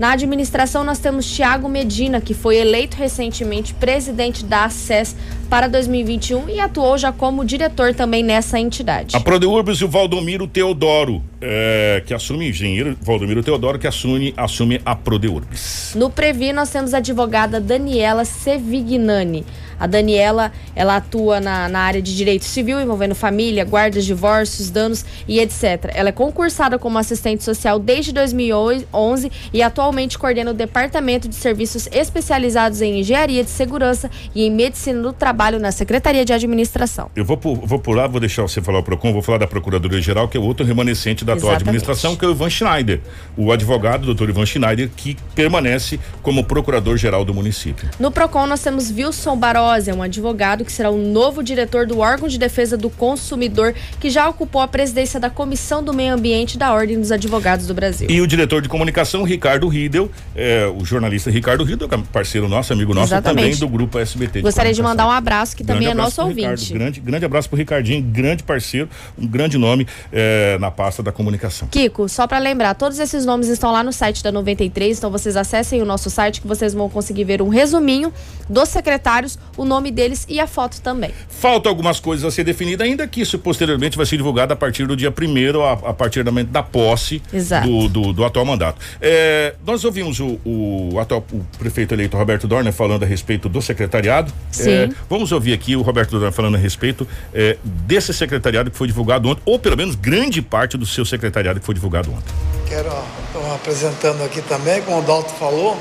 [0.00, 5.14] Na administração, nós temos Tiago Medina, que foi eleito recentemente presidente da ACES
[5.50, 9.14] para 2021 e atuou já como diretor também nessa entidade.
[9.14, 14.80] A Prodeurbis e o Valdomiro Teodoro, eh, que assume, engenheiro Valdomiro Teodoro, que assume, assume
[14.86, 15.92] a Prodeurbis.
[15.94, 19.44] No Previ, nós temos a advogada Daniela Sevignani.
[19.80, 25.04] A Daniela, ela atua na, na área de direito civil, envolvendo família, guardas, divórcios, danos
[25.26, 25.90] e etc.
[25.94, 31.88] Ela é concursada como assistente social desde 2011 e atualmente coordena o Departamento de Serviços
[31.90, 37.10] Especializados em Engenharia de Segurança e em Medicina do Trabalho na Secretaria de Administração.
[37.16, 40.28] Eu vou, vou pular, vou deixar você falar o PROCON, vou falar da Procuradoria Geral,
[40.28, 43.00] que é outro remanescente da atual administração, que é o Ivan Schneider.
[43.36, 47.88] O advogado, doutor Ivan Schneider, que permanece como procurador-geral do município.
[47.98, 49.36] No PROCON, nós temos Wilson
[49.70, 54.10] Barosa, um advogado que será o novo diretor do órgão de defesa do consumidor, que
[54.10, 58.10] já ocupou a presidência da Comissão do Meio Ambiente da Ordem dos Advogados do Brasil.
[58.10, 62.48] E o diretor de comunicação, Ricardo Riedel, é, o jornalista Ricardo Riedel, que é parceiro
[62.48, 63.44] nosso, amigo nosso Exatamente.
[63.44, 64.42] também do grupo SBT.
[64.42, 66.72] Gostaria de mandar um abraço, que também é Grande nosso pro Ricardo, ouvinte.
[66.72, 71.68] grande, grande abraço pro Ricardinho, grande parceiro, um grande nome é, na pasta da comunicação.
[71.68, 75.36] Kiko, só para lembrar, todos esses nomes estão lá no site da 93, então vocês
[75.36, 78.12] acessem o nosso site que vocês vão conseguir ver um resuminho
[78.48, 81.10] dos secretários, o nome deles e a foto também.
[81.28, 84.86] Falta algumas coisas a ser definida ainda que isso posteriormente vai ser divulgado a partir
[84.86, 87.68] do dia primeiro, a, a partir do momento da posse Exato.
[87.68, 88.80] do, do, do atual mandato.
[89.02, 93.60] É, nós ouvimos o, o atual o prefeito eleito Roberto Dorner falando a respeito do
[93.60, 94.32] secretariado.
[94.50, 94.70] Sim.
[94.70, 98.86] É, vamos ouvir aqui o Roberto Dorner falando a respeito é, desse secretariado que foi
[98.86, 102.32] divulgado ontem, ou pelo menos grande parte do seu secretariado que foi divulgado ontem.
[102.66, 102.88] Quero
[103.26, 105.78] estou apresentando aqui também, como o Dalton falou,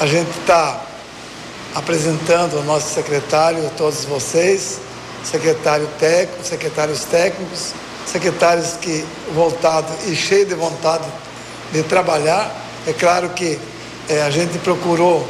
[0.00, 0.89] a gente está
[1.74, 4.78] apresentando o nosso secretário, todos vocês,
[5.24, 7.72] secretário técnico, secretários técnicos,
[8.06, 9.04] secretários que
[9.34, 11.04] voltado e cheio de vontade
[11.72, 12.50] de trabalhar.
[12.86, 13.58] É claro que
[14.08, 15.26] eh, a gente procurou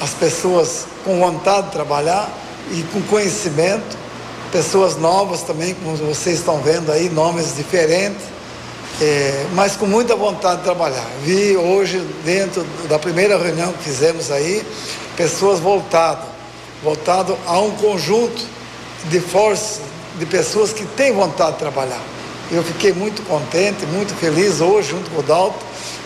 [0.00, 2.28] as pessoas com vontade de trabalhar
[2.72, 3.96] e com conhecimento,
[4.50, 8.34] pessoas novas também, como vocês estão vendo aí, nomes diferentes.
[9.00, 11.04] É, mas com muita vontade de trabalhar.
[11.24, 14.64] Vi hoje, dentro da primeira reunião que fizemos aí,
[15.16, 16.24] pessoas voltadas,
[16.82, 18.44] voltado a um conjunto
[19.10, 19.80] de força,
[20.18, 22.00] de pessoas que têm vontade de trabalhar.
[22.50, 25.58] Eu fiquei muito contente, muito feliz hoje, junto com o Dalton,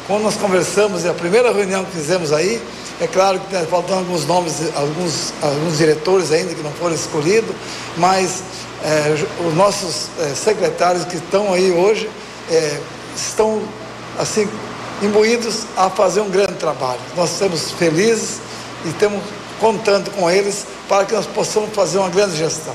[0.06, 2.62] quando nós conversamos, e a primeira reunião que fizemos aí,
[3.00, 7.54] é claro que faltando alguns nomes, alguns, alguns diretores ainda que não foram escolhidos,
[7.96, 8.42] mas
[8.82, 12.08] é, os nossos é, secretários que estão aí hoje
[12.50, 12.80] é,
[13.16, 13.62] estão
[14.18, 14.48] assim
[15.02, 17.00] imbuídos a fazer um grande trabalho.
[17.16, 18.40] Nós estamos felizes
[18.84, 19.22] e estamos
[19.60, 22.74] contando com eles para que nós possamos fazer uma grande gestão.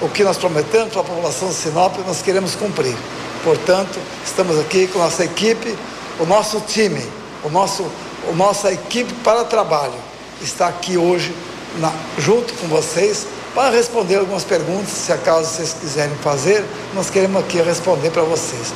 [0.00, 2.96] O que nós prometemos para a população de Sinop, nós queremos cumprir.
[3.42, 5.76] Portanto, estamos aqui com nossa equipe,
[6.18, 7.04] o nosso time,
[7.44, 7.84] o nosso,
[8.28, 9.94] a nossa equipe para trabalho
[10.42, 11.34] está aqui hoje,
[11.78, 17.40] na- junto com vocês, para responder algumas perguntas, se acaso vocês quiserem fazer, nós queremos
[17.42, 18.72] aqui responder para vocês.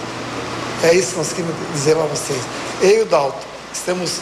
[0.84, 2.40] É isso que nós queremos dizer para vocês.
[2.80, 3.38] Eu e o Dalton
[3.72, 4.18] estamos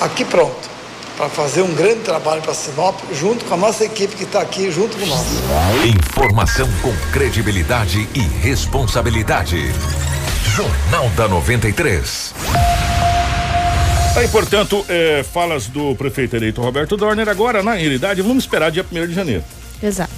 [0.00, 0.71] aqui pronto
[1.16, 4.70] para fazer um grande trabalho para Sinop, junto com a nossa equipe que está aqui
[4.70, 5.26] junto com nós.
[5.84, 9.72] Informação com credibilidade e responsabilidade.
[10.54, 12.34] Jornal da 93.
[14.14, 17.28] Aí, portanto, é, falas do prefeito eleito Roberto Dorner.
[17.28, 19.42] Agora, na realidade, vamos esperar dia 1 de janeiro.
[19.82, 20.12] Exato.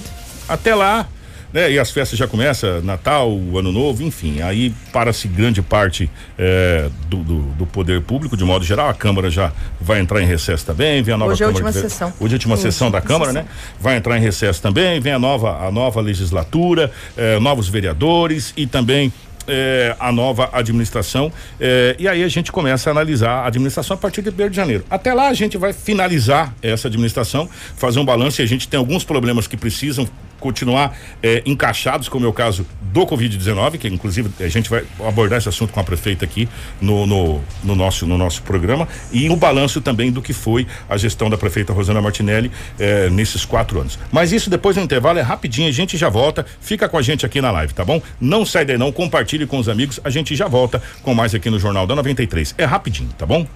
[0.49, 1.07] Até lá,
[1.55, 1.71] né?
[1.71, 4.41] E as festas já começam, Natal, Ano Novo, enfim.
[4.41, 8.89] Aí para-se grande parte é, do, do, do, poder público, de modo geral.
[8.89, 11.01] A Câmara já vai entrar em recesso também.
[11.01, 12.13] Vem a nova Hoje é a última sessão.
[12.19, 13.43] Hoje é a última sessão da Câmara, sessão.
[13.43, 13.49] né?
[13.79, 14.99] Vai entrar em recesso também.
[14.99, 19.13] Vem a nova, a nova legislatura, é, novos vereadores e também
[19.47, 23.97] é, a nova administração é, e aí a gente começa a analisar a administração a
[23.97, 24.83] partir de 1 de janeiro.
[24.89, 28.79] Até lá a gente vai finalizar essa administração, fazer um balanço e a gente tem
[28.79, 30.07] alguns problemas que precisam
[30.45, 35.39] continuar é, encaixados, como é o caso do Covid-19, que inclusive a gente vai abordar
[35.39, 36.47] esse assunto com a prefeita aqui
[36.79, 40.97] no, no, no, nosso, no nosso programa, e o balanço também do que foi a
[40.97, 43.97] gestão da prefeita Rosana Martinelli é, nesses quatro anos.
[44.11, 47.25] Mas isso depois no intervalo é rapidinho, a gente já volta, fica com a gente
[47.25, 47.99] aqui na live, tá bom?
[48.21, 51.49] Não sai daí não, compartilhe com os amigos, a gente já volta com mais aqui
[51.49, 52.53] no Jornal da 93.
[52.55, 53.47] É rapidinho, tá bom?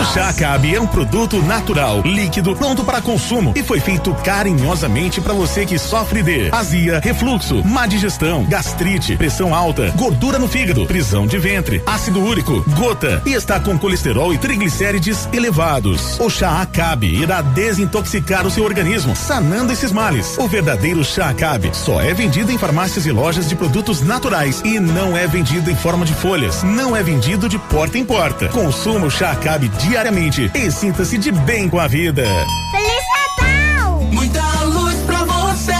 [0.00, 5.20] O chá cabe é um produto natural, líquido, pronto para consumo e foi feito carinhosamente
[5.20, 10.86] para você que sofre de azia, refluxo, má digestão, gastrite, pressão alta, gordura no fígado,
[10.86, 16.18] prisão de ventre, ácido úrico, gota e está com colesterol e triglicérides elevados.
[16.18, 20.38] O chá Acabe irá desintoxicar o seu organismo, sanando esses males.
[20.38, 24.80] O verdadeiro chá Acabe só é vendido em farmácias e lojas de produtos naturais e
[24.80, 28.48] não é vendido em forma de folhas, não é vendido de porta em porta.
[28.48, 32.24] Consuma o chá Acabe diariamente e sinta-se de bem com a vida.
[32.70, 33.02] Feliz
[33.40, 34.00] Natal!
[34.12, 35.72] Muita luz pra você!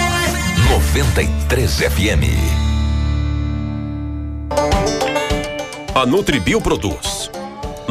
[0.70, 2.24] 93 FM.
[5.94, 7.21] A Nutribio produz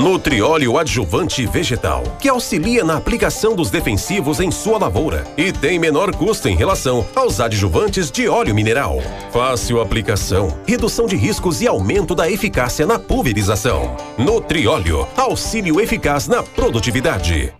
[0.02, 6.16] Nutrióleo adjuvante vegetal, que auxilia na aplicação dos defensivos em sua lavoura e tem menor
[6.16, 8.98] custo em relação aos adjuvantes de óleo mineral.
[9.32, 13.96] Fácil aplicação, redução de riscos e aumento da eficácia na pulverização.
[14.18, 17.54] Nutrióleo, auxílio eficaz na produtividade.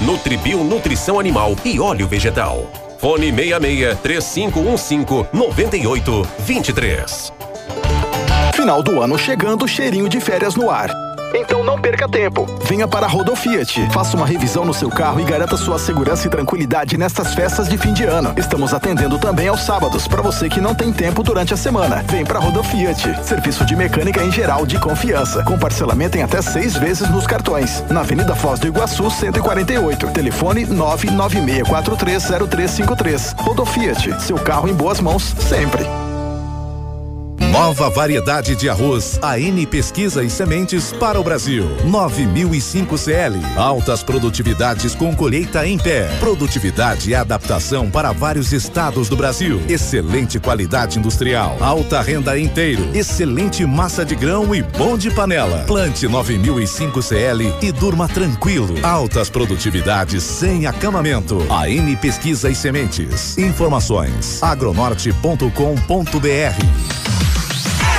[0.00, 2.70] Nutribio Nutrição Animal e Óleo Vegetal.
[3.00, 7.32] Fone 66 3515 9823.
[8.54, 11.01] Final do ano chegando, cheirinho de férias no ar.
[11.34, 12.46] Então não perca tempo.
[12.64, 13.88] Venha para a Rodofiat.
[13.90, 17.78] Faça uma revisão no seu carro e garanta sua segurança e tranquilidade nestas festas de
[17.78, 18.32] fim de ano.
[18.36, 22.04] Estamos atendendo também aos sábados para você que não tem tempo durante a semana.
[22.08, 23.24] Vem para a Rodofiat.
[23.24, 25.42] Serviço de mecânica em geral de confiança.
[25.42, 27.82] Com parcelamento em até seis vezes nos cartões.
[27.88, 30.08] Na Avenida Foz do Iguaçu, 148.
[30.08, 33.34] Telefone 996430353.
[33.38, 34.22] Rodofiat.
[34.22, 35.86] Seu carro em boas mãos sempre.
[37.52, 41.68] Nova variedade de arroz AN Pesquisa e Sementes para o Brasil.
[41.84, 43.38] 9005 CL.
[43.54, 46.08] Altas produtividades com colheita em pé.
[46.18, 49.60] Produtividade e adaptação para vários estados do Brasil.
[49.68, 51.58] Excelente qualidade industrial.
[51.60, 52.88] Alta renda inteiro.
[52.94, 55.64] Excelente massa de grão e bom de panela.
[55.66, 58.76] Plante 9005 CL e durma tranquilo.
[58.82, 61.36] Altas produtividades sem acamamento.
[61.52, 63.36] AN Pesquisa e Sementes.
[63.36, 67.31] Informações agronorte.com.br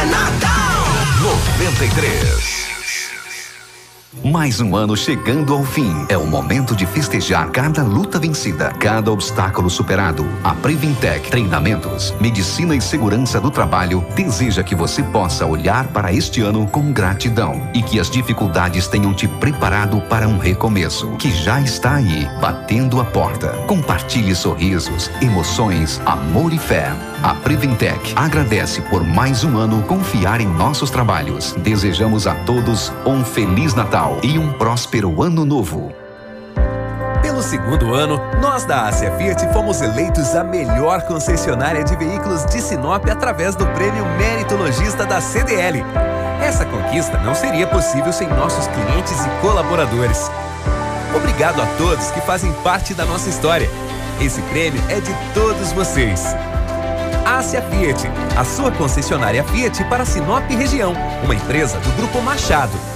[0.06, 0.84] Natal
[1.60, 2.63] 93.
[4.24, 6.06] Mais um ano chegando ao fim.
[6.08, 10.26] É o momento de festejar cada luta vencida, cada obstáculo superado.
[10.42, 16.40] A Preventec Treinamentos, Medicina e Segurança do Trabalho deseja que você possa olhar para este
[16.40, 21.60] ano com gratidão e que as dificuldades tenham te preparado para um recomeço que já
[21.60, 23.50] está aí, batendo a porta.
[23.68, 26.94] Compartilhe sorrisos, emoções, amor e fé.
[27.22, 31.54] A Preventec agradece por mais um ano confiar em nossos trabalhos.
[31.60, 35.92] Desejamos a todos um feliz Natal e um próspero ano novo.
[37.22, 42.62] Pelo segundo ano, nós da Ásia Fiat fomos eleitos a melhor concessionária de veículos de
[42.62, 45.84] Sinop através do prêmio Meritologista da CDL.
[46.42, 50.30] Essa conquista não seria possível sem nossos clientes e colaboradores.
[51.16, 53.70] Obrigado a todos que fazem parte da nossa história.
[54.20, 56.36] Esse prêmio é de todos vocês.
[57.26, 58.04] Ásia Fiat,
[58.38, 60.94] a sua concessionária Fiat para Sinop região,
[61.24, 62.93] uma empresa do Grupo Machado.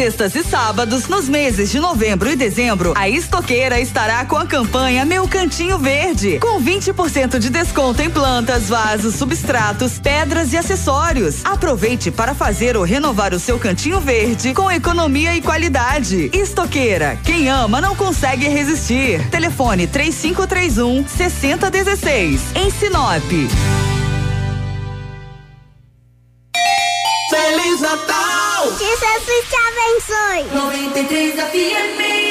[0.00, 5.04] Sextas e sábados, nos meses de novembro e dezembro, a Estoqueira estará com a campanha
[5.04, 11.44] Meu Cantinho Verde, com 20% de desconto em plantas, vasos, substratos, pedras e acessórios.
[11.44, 16.30] Aproveite para fazer ou renovar o seu cantinho verde com economia e qualidade.
[16.32, 19.28] Estoqueira, quem ama não consegue resistir.
[19.28, 22.40] Telefone 3531 6016.
[22.54, 23.22] Em Sinop.
[27.30, 28.19] Feliz Natal!
[28.80, 30.48] Jesus te abençoe!
[30.54, 32.29] 93 FM.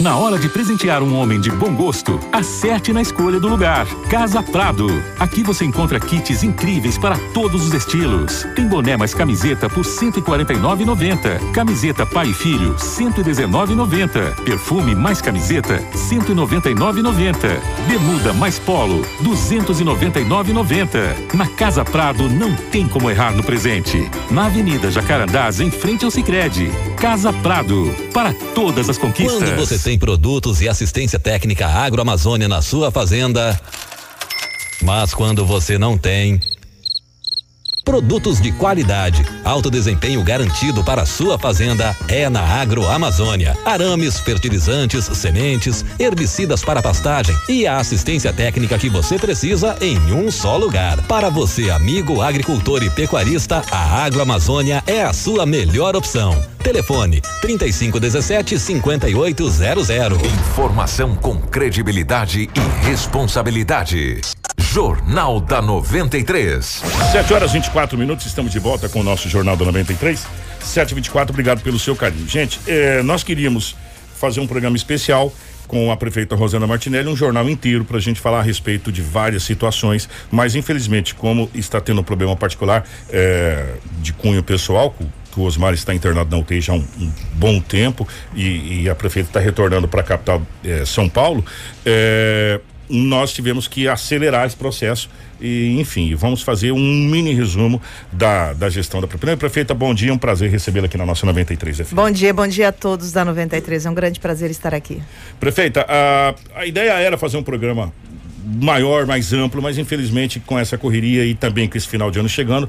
[0.00, 3.86] Na hora de presentear um homem de bom gosto, acerte na escolha do lugar.
[4.10, 4.88] Casa Prado.
[5.20, 8.44] Aqui você encontra kits incríveis para todos os estilos.
[8.56, 11.52] Tem boné mais camiseta por R$ 149,90.
[11.52, 14.34] Camiseta pai e filho, R$ 119,90.
[14.44, 17.60] Perfume mais camiseta, R$ 199,90.
[17.86, 21.34] Bermuda mais polo, R$ 299,90.
[21.34, 24.10] Na Casa Prado não tem como errar no presente.
[24.28, 26.72] Na Avenida Jacarandás, em frente ao Sicredi.
[27.04, 27.94] Casa Prado.
[28.14, 29.50] Para todas as conquistas.
[29.50, 33.60] Quando você tem produtos e assistência técnica agroamazônia na sua fazenda,
[34.80, 36.40] mas quando você não tem.
[37.84, 43.54] Produtos de qualidade, alto desempenho garantido para a sua fazenda é na Agroamazônia.
[43.62, 50.30] Arames, fertilizantes, sementes, herbicidas para pastagem e a assistência técnica que você precisa em um
[50.30, 51.02] só lugar.
[51.06, 56.42] Para você, amigo agricultor e pecuarista, a Agroamazônia é a sua melhor opção.
[56.62, 60.22] Telefone 3517 5800.
[60.22, 64.22] Informação com credibilidade e responsabilidade.
[64.74, 66.82] Jornal da 93.
[67.12, 70.26] 7 horas 24 minutos, estamos de volta com o nosso Jornal da 93.
[70.58, 72.26] 724, obrigado pelo seu carinho.
[72.26, 73.76] Gente, eh, nós queríamos
[74.16, 75.32] fazer um programa especial
[75.68, 79.00] com a prefeita Rosana Martinelli, um jornal inteiro para a gente falar a respeito de
[79.00, 84.92] várias situações, mas infelizmente, como está tendo um problema particular eh, de cunho pessoal,
[85.32, 88.90] que o Osmar está internado na UTI já há um, um bom tempo e, e
[88.90, 91.44] a prefeita está retornando para a capital eh, São Paulo,
[91.86, 92.58] eh,
[92.88, 95.08] nós tivemos que acelerar esse processo
[95.40, 97.80] e, enfim, vamos fazer um mini resumo
[98.12, 99.36] da, da gestão da prefeita.
[99.36, 101.92] Prefeita, bom dia, um prazer recebê-la aqui na nossa 93 FM.
[101.92, 103.86] Bom dia, bom dia a todos da 93.
[103.86, 105.02] É um grande prazer estar aqui.
[105.40, 107.92] Prefeita, a, a ideia era fazer um programa
[108.44, 112.28] maior, mais amplo, mas infelizmente com essa correria e também com esse final de ano
[112.28, 112.68] chegando,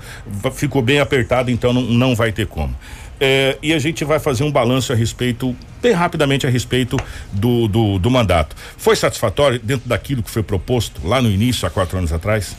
[0.53, 2.73] ficou bem apertado, então não, não vai ter como.
[3.19, 6.97] É, e a gente vai fazer um balanço a respeito, bem rapidamente a respeito
[7.31, 8.55] do, do, do mandato.
[8.77, 12.55] Foi satisfatório dentro daquilo que foi proposto lá no início, há quatro anos atrás?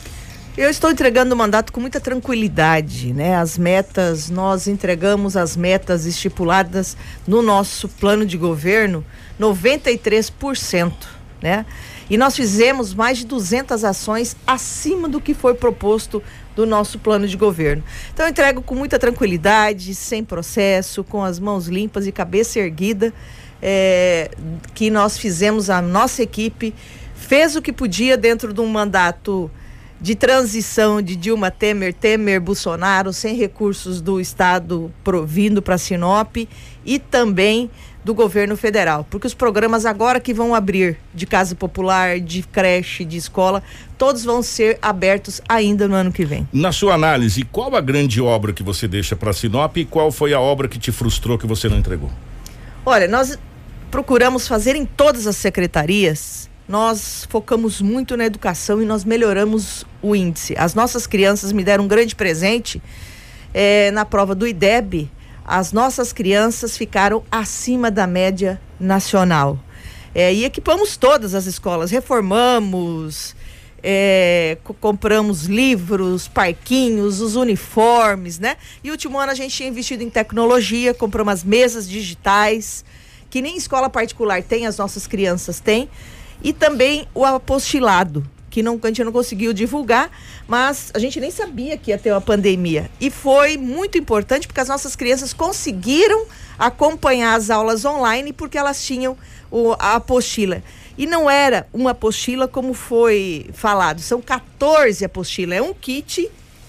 [0.57, 3.35] Eu estou entregando o mandato com muita tranquilidade, né?
[3.35, 6.97] As metas, nós entregamos as metas estipuladas
[7.27, 9.05] no nosso plano de governo,
[9.39, 10.93] 93%,
[11.43, 11.63] né?
[12.09, 16.23] E nós fizemos mais de 200 ações acima do que foi proposto
[16.55, 17.83] do nosso plano de governo.
[18.13, 23.13] Então eu entrego com muita tranquilidade, sem processo, com as mãos limpas e cabeça erguida,
[23.61, 24.31] é,
[24.73, 26.73] que nós fizemos a nossa equipe
[27.15, 29.51] fez o que podia dentro de um mandato
[29.99, 36.37] de transição de Dilma Temer, Temer, Bolsonaro, sem recursos do Estado provindo para Sinop
[36.85, 37.69] e também
[38.07, 39.05] do governo federal.
[39.09, 43.61] Porque os programas agora que vão abrir de casa popular, de creche, de escola,
[43.97, 46.47] todos vão ser abertos ainda no ano que vem.
[46.53, 50.33] Na sua análise, qual a grande obra que você deixa para Sinop e qual foi
[50.33, 52.09] a obra que te frustrou que você não entregou?
[52.85, 53.37] Olha, nós
[53.91, 60.15] procuramos fazer em todas as secretarias, nós focamos muito na educação e nós melhoramos o
[60.15, 60.55] índice.
[60.57, 62.81] As nossas crianças me deram um grande presente
[63.53, 65.11] eh, na prova do IDEB.
[65.47, 69.57] As nossas crianças ficaram acima da média nacional.
[70.13, 73.33] Eh, e equipamos todas as escolas, reformamos,
[73.81, 78.57] é, co- compramos livros, parquinhos, os uniformes, né?
[78.83, 82.83] E último ano a gente tinha investido em tecnologia, compramos as mesas digitais,
[83.29, 85.89] que nem escola particular tem, as nossas crianças têm,
[86.43, 88.27] e também o apostilado,
[88.57, 90.09] que não, a gente não conseguiu divulgar,
[90.47, 92.89] mas a gente nem sabia que ia ter uma pandemia.
[92.99, 96.25] E foi muito importante porque as nossas crianças conseguiram
[96.57, 99.15] acompanhar as aulas online porque elas tinham
[99.51, 100.63] o- a apostila.
[100.97, 105.59] E não era uma apostila como foi falado, são 14 apostilas.
[105.59, 106.27] É um kit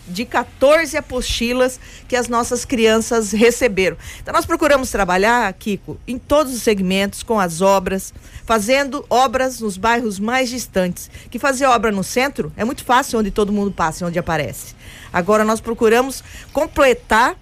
[0.08, 3.96] de 14 apostilas que as nossas crianças receberam.
[4.20, 8.12] Então nós procuramos trabalhar, Kiko, em todos os segmentos com as obras,
[8.44, 11.10] fazendo obras nos bairros mais distantes.
[11.30, 14.74] Que fazer obra no centro é muito fácil onde todo mundo passa, onde aparece.
[15.12, 17.36] Agora nós procuramos completar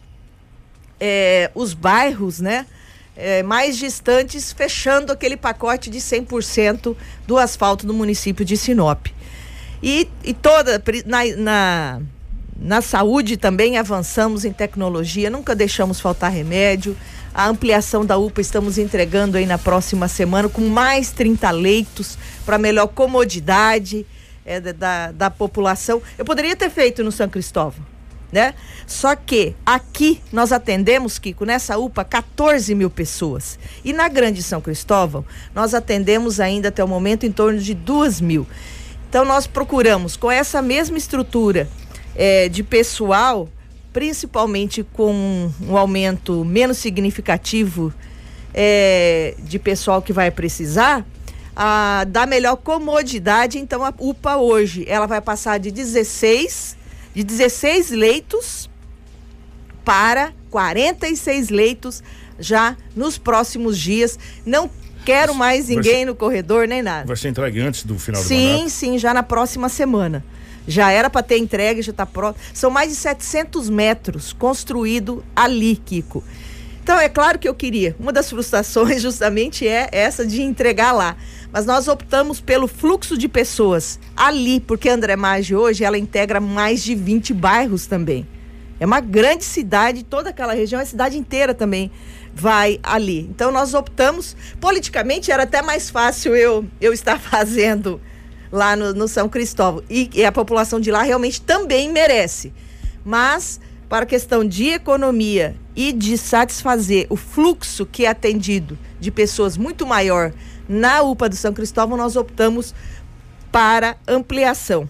[1.00, 2.66] eh, os bairros, né?
[3.16, 6.94] eh, mais distantes, fechando aquele pacote de 100%
[7.26, 9.06] do asfalto do município de Sinop.
[9.82, 12.00] E, e toda na, na,
[12.60, 16.96] na saúde também avançamos em tecnologia, nunca deixamos faltar remédio.
[17.34, 22.56] A ampliação da UPA estamos entregando aí na próxima semana com mais 30 leitos para
[22.56, 24.06] melhor comodidade
[24.62, 26.00] da- da, da população.
[26.16, 27.84] Eu poderia ter feito no São Cristóvão,
[28.32, 28.54] né?
[28.86, 33.58] Só que aqui nós atendemos, Kiko, nessa UPA, 14 mil pessoas.
[33.84, 38.20] E na Grande São Cristóvão, nós atendemos ainda até o momento em torno de 2
[38.20, 38.46] mil.
[39.10, 41.68] Então nós procuramos, com essa mesma estrutura
[42.16, 43.48] eh, de pessoal,
[43.92, 47.92] principalmente com um aumento menos significativo
[48.54, 51.04] eh, de pessoal que vai precisar,
[51.54, 53.58] a, dar melhor comodidade.
[53.58, 56.76] Então a UPA hoje ela vai passar de 16,
[57.14, 58.68] de 16 leitos
[59.84, 62.02] para 46 leitos
[62.38, 64.18] já nos próximos dias.
[64.44, 64.68] Não
[65.04, 67.06] quero mais ninguém ser- no corredor nem nada.
[67.06, 70.24] Vai ser entregue antes do final do Sim, sim, já na próxima semana.
[70.66, 72.38] Já era para ter entregue, já está pronto.
[72.52, 76.22] São mais de 700 metros construído ali, Kiko.
[76.82, 77.96] Então, é claro que eu queria.
[77.98, 81.16] Uma das frustrações justamente é essa de entregar lá.
[81.52, 86.82] Mas nós optamos pelo fluxo de pessoas ali, porque André Maggi hoje ela integra mais
[86.82, 88.26] de 20 bairros também.
[88.78, 91.90] É uma grande cidade, toda aquela região, a cidade inteira também
[92.34, 93.20] vai ali.
[93.20, 98.00] Então nós optamos, politicamente era até mais fácil eu, eu estar fazendo
[98.50, 99.82] lá no, no São Cristóvão.
[99.88, 102.52] E, e a população de lá realmente também merece.
[103.04, 109.56] Mas, para questão de economia e de satisfazer o fluxo que é atendido de pessoas
[109.56, 110.32] muito maior
[110.68, 112.74] na UPA do São Cristóvão, nós optamos
[113.52, 114.88] para ampliação.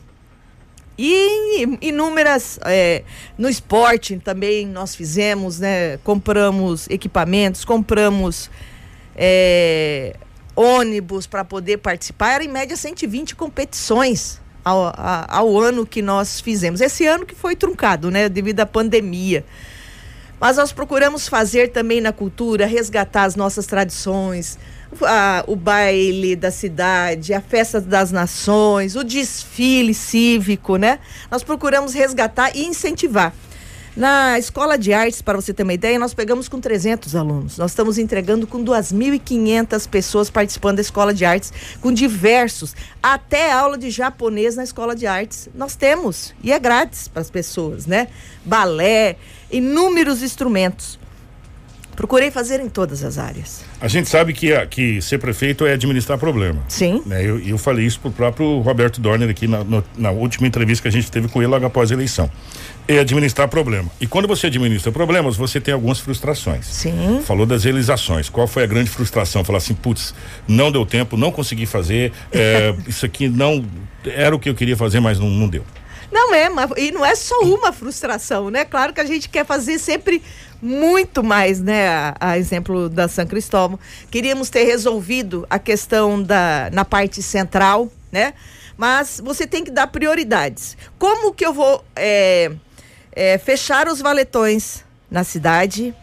[0.98, 2.58] E inúmeras.
[2.64, 3.04] é,
[3.36, 5.98] no esporte também nós fizemos, né?
[5.98, 8.50] Compramos equipamentos, compramos
[9.14, 10.16] é,
[10.56, 12.32] ônibus para poder participar.
[12.32, 14.92] Era em média 120 competições ao,
[15.28, 16.80] ao ano que nós fizemos.
[16.80, 18.28] Esse ano que foi truncado, né?
[18.28, 19.44] Devido à pandemia.
[20.40, 24.58] Mas nós procuramos fazer também na cultura, resgatar as nossas tradições,
[25.02, 30.98] a- o baile da cidade, a festa das nações, o desfile cívico, né?
[31.30, 33.32] Nós procuramos resgatar e incentivar.
[33.96, 37.56] Na escola de artes, para você ter uma ideia, nós pegamos com 300 alunos.
[37.56, 43.78] Nós estamos entregando com 2.500 pessoas participando da escola de artes, com diversos, até aula
[43.78, 45.48] de japonês na escola de artes.
[45.54, 48.08] Nós temos, e é grátis para as pessoas, né?
[48.44, 49.16] Balé,
[49.50, 50.98] inúmeros instrumentos.
[51.96, 53.64] Procurei fazer em todas as áreas.
[53.80, 56.62] A gente sabe que, a- que ser prefeito é administrar problema.
[56.68, 57.02] Sim.
[57.06, 57.24] Né?
[57.24, 60.88] Eu, eu falei isso pro próprio Roberto Dorner aqui na, no- na última entrevista que
[60.88, 62.30] a gente teve com ele logo após a eleição.
[62.86, 63.90] É administrar problema.
[64.00, 66.66] E quando você administra problemas, você tem algumas frustrações.
[66.66, 67.20] Sim.
[67.24, 68.28] Falou das realizações.
[68.28, 69.42] Qual foi a grande frustração?
[69.42, 70.14] Falar assim, putz,
[70.46, 73.64] não deu tempo, não consegui fazer, é, isso aqui não
[74.04, 75.64] era o que eu queria fazer, mas não, não deu.
[76.12, 78.64] Não é, mas, e não é só uma frustração, né?
[78.64, 80.22] Claro que a gente quer fazer sempre
[80.60, 81.88] muito mais, né?
[81.88, 83.78] A, a exemplo da São Cristóvão.
[84.10, 88.34] Queríamos ter resolvido a questão da na parte central, né?
[88.76, 90.76] Mas você tem que dar prioridades.
[90.98, 92.52] Como que eu vou é,
[93.12, 95.94] é, fechar os valetões na cidade?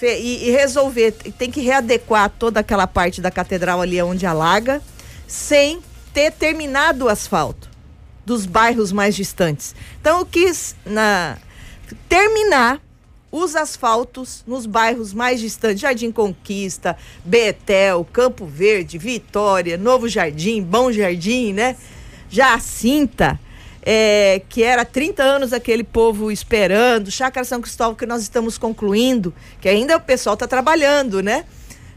[0.00, 4.80] E, e resolver, tem que readequar toda aquela parte da catedral ali onde alaga,
[5.26, 5.80] sem
[6.14, 7.68] ter terminado o asfalto
[8.24, 9.74] dos bairros mais distantes.
[10.00, 11.36] Então eu quis na,
[12.08, 12.80] terminar
[13.30, 20.90] os asfaltos nos bairros mais distantes, Jardim Conquista, Betel, Campo Verde, Vitória, Novo Jardim, Bom
[20.90, 21.76] Jardim, né?
[22.30, 23.38] Jacinta,
[23.82, 28.58] é, que era há 30 anos aquele povo esperando, Chácara São Cristóvão que nós estamos
[28.58, 31.44] concluindo, que ainda o pessoal está trabalhando, né?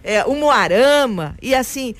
[0.04, 1.96] É, o Moarama, e assim,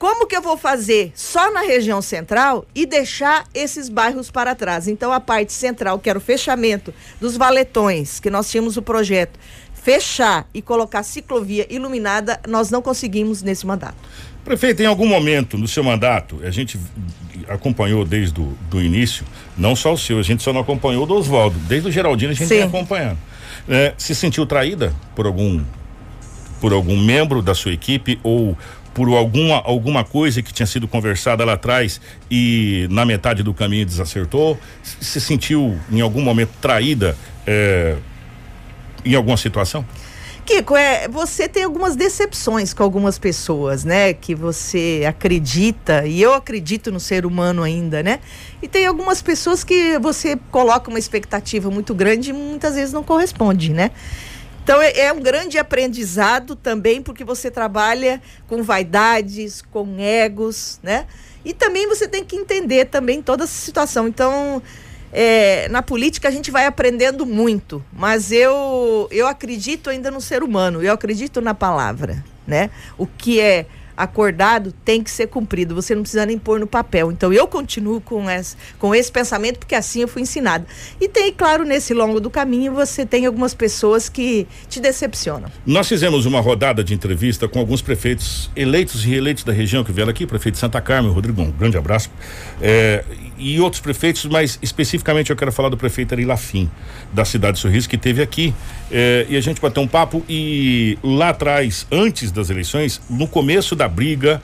[0.00, 4.88] Como que eu vou fazer só na região central e deixar esses bairros para trás?
[4.88, 9.38] Então, a parte central, que era o fechamento dos valetões, que nós tínhamos o projeto,
[9.74, 13.96] fechar e colocar ciclovia iluminada, nós não conseguimos nesse mandato.
[14.42, 16.80] Prefeito, em algum momento no seu mandato, a gente
[17.46, 21.06] acompanhou desde o do início, não só o seu, a gente só não acompanhou o
[21.06, 21.58] do Oswaldo.
[21.68, 23.18] Desde o Geraldino a gente vem acompanhando.
[23.68, 25.62] É, se sentiu traída por algum
[26.60, 28.56] por algum membro da sua equipe ou
[28.94, 33.86] por alguma, alguma coisa que tinha sido conversada lá atrás e na metade do caminho
[33.86, 34.58] desacertou?
[34.82, 37.16] Se sentiu em algum momento traída
[37.46, 37.96] é,
[39.04, 39.84] em alguma situação?
[40.44, 44.12] Kiko, é, você tem algumas decepções com algumas pessoas, né?
[44.12, 48.18] Que você acredita, e eu acredito no ser humano ainda, né?
[48.60, 53.04] E tem algumas pessoas que você coloca uma expectativa muito grande e muitas vezes não
[53.04, 53.92] corresponde, né?
[54.70, 61.08] Então é, é um grande aprendizado também, porque você trabalha com vaidades, com egos, né?
[61.44, 64.06] E também você tem que entender também toda essa situação.
[64.06, 64.62] Então,
[65.12, 70.40] é, na política a gente vai aprendendo muito, mas eu, eu acredito ainda no ser
[70.40, 72.70] humano, eu acredito na palavra, né?
[72.96, 73.66] O que é
[74.02, 77.12] acordado tem que ser cumprido, você não precisa nem pôr no papel.
[77.12, 80.66] Então eu continuo com esse, com esse pensamento, porque assim eu fui ensinada.
[81.00, 85.50] E tem, claro, nesse longo do caminho, você tem algumas pessoas que te decepcionam.
[85.66, 89.92] Nós fizemos uma rodada de entrevista com alguns prefeitos eleitos e reeleitos da região que
[89.92, 92.10] vieram aqui, prefeito de Santa Carmen, Rodrigo, um grande abraço.
[92.60, 93.04] É,
[93.40, 96.70] e outros prefeitos, mas especificamente eu quero falar do prefeito Ari Lafim,
[97.12, 98.54] da cidade de Sorriso, que teve aqui.
[98.90, 103.74] É, e a gente bateu um papo e lá atrás, antes das eleições, no começo
[103.74, 104.42] da briga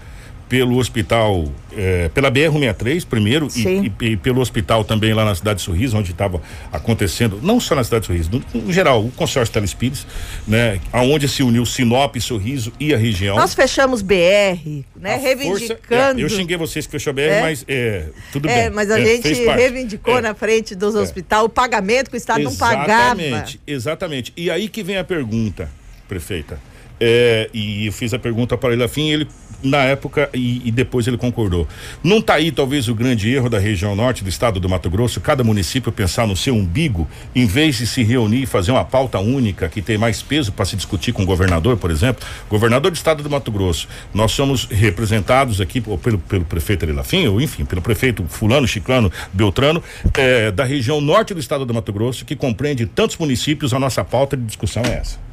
[0.49, 1.45] pelo hospital,
[1.77, 5.97] eh, pela BR-63 primeiro e, e- e pelo hospital também lá na cidade de Sorriso,
[5.99, 6.41] onde estava
[6.73, 10.07] acontecendo, não só na cidade de Sorriso, no, no geral, o consórcio Telespires,
[10.47, 13.35] né, aonde se uniu Sinop, Sorriso e a região.
[13.35, 15.15] Nós fechamos BR, né?
[15.15, 16.21] Força- reivindicando.
[16.21, 17.41] é, eu xinguei vocês que fechou a BR, É?
[17.41, 18.71] mas é, tudo é, bem.
[18.71, 20.21] mas a É, gente reivindicou É.
[20.23, 23.21] na frente dos hospitais o pagamento que o Estado não pagava.
[23.21, 24.33] Exatamente, exatamente.
[24.37, 25.69] E aí que vem a pergunta,
[26.09, 26.61] prefeita.
[27.01, 29.29] É, e eu fiz a pergunta para ele afim, ele
[29.63, 31.67] na época e, e depois ele concordou.
[32.03, 35.21] Não está aí talvez o grande erro da região norte do estado do Mato Grosso,
[35.21, 39.19] cada município pensar no seu umbigo, em vez de se reunir e fazer uma pauta
[39.19, 42.95] única que tem mais peso para se discutir com o governador, por exemplo, governador do
[42.95, 43.89] estado do Mato Grosso.
[44.13, 49.11] Nós somos representados aqui ou pelo, pelo prefeito Elafim, ou enfim, pelo prefeito fulano, chiclano,
[49.33, 49.83] beltrano,
[50.15, 54.05] é, da região norte do estado do Mato Grosso, que compreende tantos municípios, a nossa
[54.05, 55.26] pauta de discussão é essa.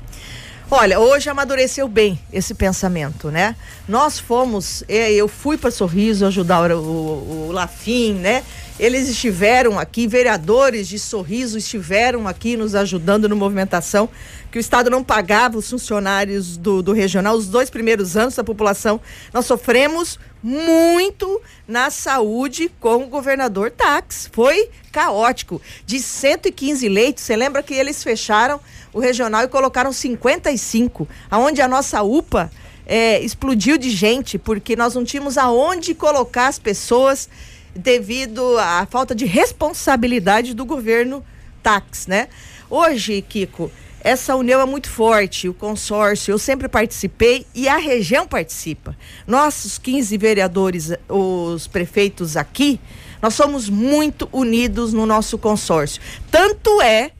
[0.75, 3.55] Olha, hoje amadureceu bem esse pensamento, né?
[3.87, 8.43] Nós fomos, eh, eu fui para Sorriso ajudar o, o, o Lafim, né?
[8.79, 14.09] Eles estiveram aqui, vereadores de Sorriso estiveram aqui nos ajudando no movimentação,
[14.51, 18.43] que o Estado não pagava os funcionários do, do regional os dois primeiros anos da
[18.43, 18.99] população.
[19.31, 24.27] Nós sofremos muito na saúde com o governador Tax.
[24.31, 25.61] Foi caótico.
[25.85, 28.59] De 115 leitos, você lembra que eles fecharam
[28.91, 32.51] o regional e colocaram 55, aonde a nossa UPA
[32.85, 37.29] é, explodiu de gente, porque nós não tínhamos aonde colocar as pessoas
[37.75, 41.23] devido à falta de responsabilidade do governo
[41.61, 42.27] Tax, né?
[42.69, 43.71] Hoje, Kiko,
[44.03, 48.97] essa união é muito forte, o consórcio, eu sempre participei e a região participa.
[49.25, 52.79] Nossos 15 vereadores, os prefeitos aqui,
[53.21, 56.01] nós somos muito unidos no nosso consórcio.
[56.29, 57.11] Tanto é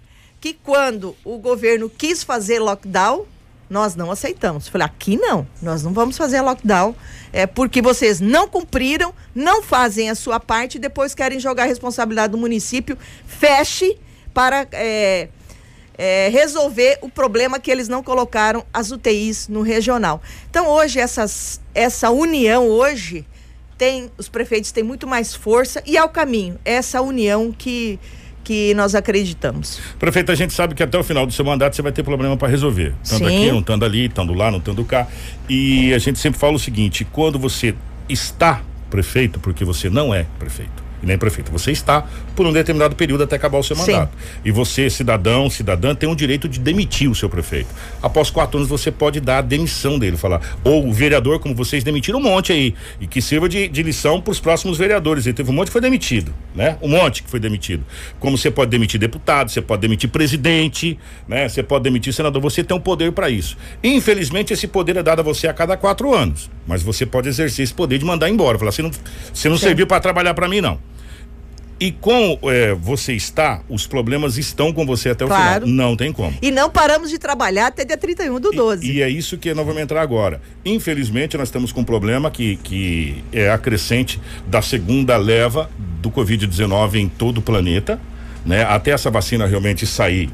[0.42, 3.26] que quando o governo quis fazer lockdown,
[3.70, 4.68] nós não aceitamos.
[4.68, 6.96] Falei, aqui não, nós não vamos fazer lockdown,
[7.32, 11.68] é porque vocês não cumpriram, não fazem a sua parte e depois querem jogar a
[11.68, 12.98] responsabilidade do município.
[13.26, 13.98] Feche
[14.34, 15.28] para é,
[15.98, 20.22] é, resolver o problema que eles não colocaram as UTIs no regional.
[20.50, 23.26] Então hoje essas, essa união hoje
[23.78, 28.00] tem os prefeitos têm muito mais força e é o caminho, essa união que
[28.44, 29.80] que nós acreditamos.
[29.98, 32.36] Prefeito, a gente sabe que até o final do seu mandato você vai ter problema
[32.36, 32.94] para resolver.
[33.08, 33.38] Tanto Sim.
[33.38, 35.08] aqui, não estando ali, estando lá, não estando cá.
[35.50, 37.74] E a gente sempre fala o seguinte: quando você
[38.10, 40.84] está prefeito, porque você não é prefeito.
[41.02, 42.06] E nem prefeito, você está
[42.36, 43.92] por um determinado período até acabar o seu Sim.
[43.92, 44.18] mandato.
[44.44, 47.70] E você, cidadão, cidadã, tem o direito de demitir o seu prefeito.
[48.02, 50.42] Após quatro anos, você pode dar a demissão dele, falar.
[50.64, 52.74] Ou o vereador, como vocês demitiram um monte aí.
[53.00, 55.26] E que sirva de, de lição para os próximos vereadores.
[55.26, 56.78] E teve um monte que foi demitido, né?
[56.82, 57.84] Um monte que foi demitido.
[58.20, 61.48] Como você pode demitir deputado, você pode demitir presidente, né?
[61.48, 63.58] Você pode demitir senador, você tem um poder para isso.
[63.84, 66.50] Infelizmente, esse poder é dado a você a cada quatro anos.
[66.66, 68.58] Mas você pode exercer esse poder de mandar embora.
[68.58, 68.92] Falar, você não,
[69.34, 69.66] você não Sim.
[69.66, 70.80] serviu para trabalhar para mim, não.
[71.80, 75.66] E com é, você está, os problemas estão com você até o Claro.
[75.66, 75.90] final.
[75.90, 76.38] Não tem como.
[76.42, 78.90] E não paramos de trabalhar até dia 31 do 12.
[78.90, 80.42] E é isso que nós vamos entrar agora.
[80.64, 85.70] Infelizmente, nós estamos com um problema que, que é a crescente da segunda leva
[86.02, 88.00] do Covid-19 em todo o planeta.
[88.46, 88.64] Né?
[88.64, 90.30] Até essa vacina realmente sair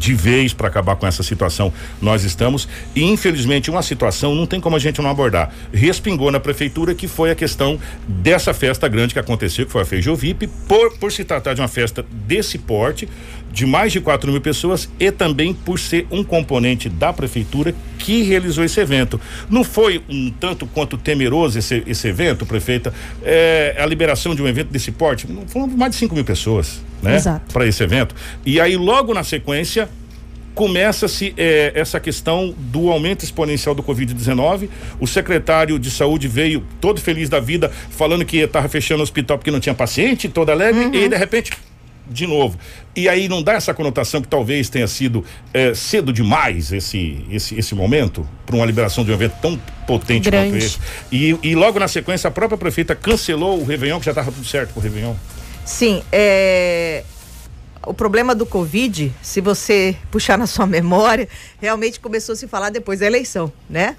[0.00, 1.70] de vez para acabar com essa situação,
[2.00, 2.66] nós estamos.
[2.96, 5.52] E infelizmente, uma situação não tem como a gente não abordar.
[5.72, 7.78] Respingou na prefeitura que foi a questão
[8.08, 11.68] dessa festa grande que aconteceu, que foi a Feijovip, por, por se tratar de uma
[11.68, 13.06] festa desse porte,
[13.52, 18.22] de mais de 4 mil pessoas e também por ser um componente da prefeitura que
[18.22, 19.20] realizou esse evento.
[19.50, 22.94] Não foi um tanto quanto temeroso esse, esse evento, prefeita?
[23.22, 25.26] É, a liberação de um evento desse porte?
[25.48, 27.16] Foram mais de 5 mil pessoas, né?
[27.16, 27.52] Exato.
[27.52, 28.14] Para esse evento.
[28.44, 29.88] E aí, logo na sequência,
[30.54, 34.68] começa-se eh, essa questão do aumento exponencial do Covid-19.
[34.98, 39.38] O secretário de saúde veio todo feliz da vida, falando que estava fechando o hospital
[39.38, 41.52] porque não tinha paciente, todo alegre, e de repente.
[42.12, 42.58] De novo.
[42.96, 45.24] E aí não dá essa conotação que talvez tenha sido
[45.54, 50.28] eh, cedo demais esse, esse, esse momento para uma liberação de um evento tão potente
[50.28, 50.50] Grande.
[50.50, 50.78] quanto esse.
[51.12, 54.44] E, e logo na sequência a própria prefeita cancelou o Réveillon, que já estava tudo
[54.44, 55.14] certo com o Réveillon.
[55.64, 57.04] Sim, é.
[57.86, 61.28] O problema do Covid, se você puxar na sua memória,
[61.60, 63.96] realmente começou a se falar depois da eleição, né?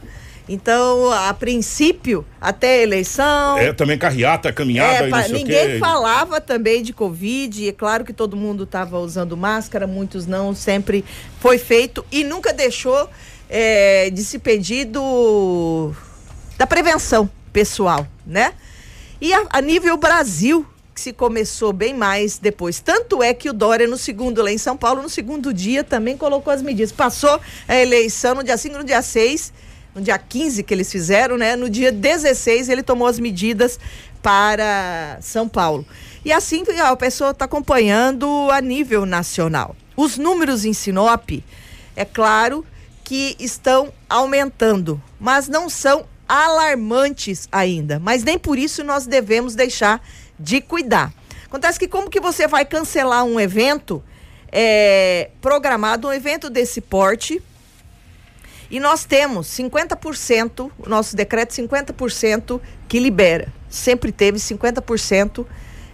[0.47, 3.57] Então, a princípio, até a eleição.
[3.57, 5.79] É, também carreata, caminhada É, e não sei o ninguém quê.
[5.79, 7.69] falava também de Covid.
[7.69, 11.05] É claro que todo mundo estava usando máscara, muitos não, sempre
[11.39, 13.09] foi feito e nunca deixou
[13.49, 15.93] é, de se pedir do,
[16.57, 18.53] da prevenção pessoal, né?
[19.21, 20.65] E a, a nível Brasil,
[21.01, 22.79] se começou bem mais depois.
[22.79, 26.15] Tanto é que o Dória, no segundo, lá em São Paulo, no segundo dia, também
[26.15, 26.91] colocou as medidas.
[26.91, 29.51] Passou a eleição no dia 5, no dia 6,
[29.95, 31.55] no dia 15 que eles fizeram, né?
[31.55, 33.79] No dia 16, ele tomou as medidas
[34.21, 35.85] para São Paulo.
[36.23, 39.75] E assim a pessoa está acompanhando a nível nacional.
[39.97, 41.31] Os números em Sinop,
[41.95, 42.63] é claro
[43.03, 47.99] que estão aumentando, mas não são alarmantes ainda.
[47.99, 50.01] Mas nem por isso nós devemos deixar
[50.41, 51.13] de cuidar.
[51.45, 54.03] Acontece que como que você vai cancelar um evento
[54.51, 57.41] é, programado, um evento desse porte,
[58.69, 63.51] e nós temos 50%, o nosso decreto 50% que libera.
[63.69, 65.45] Sempre teve 50%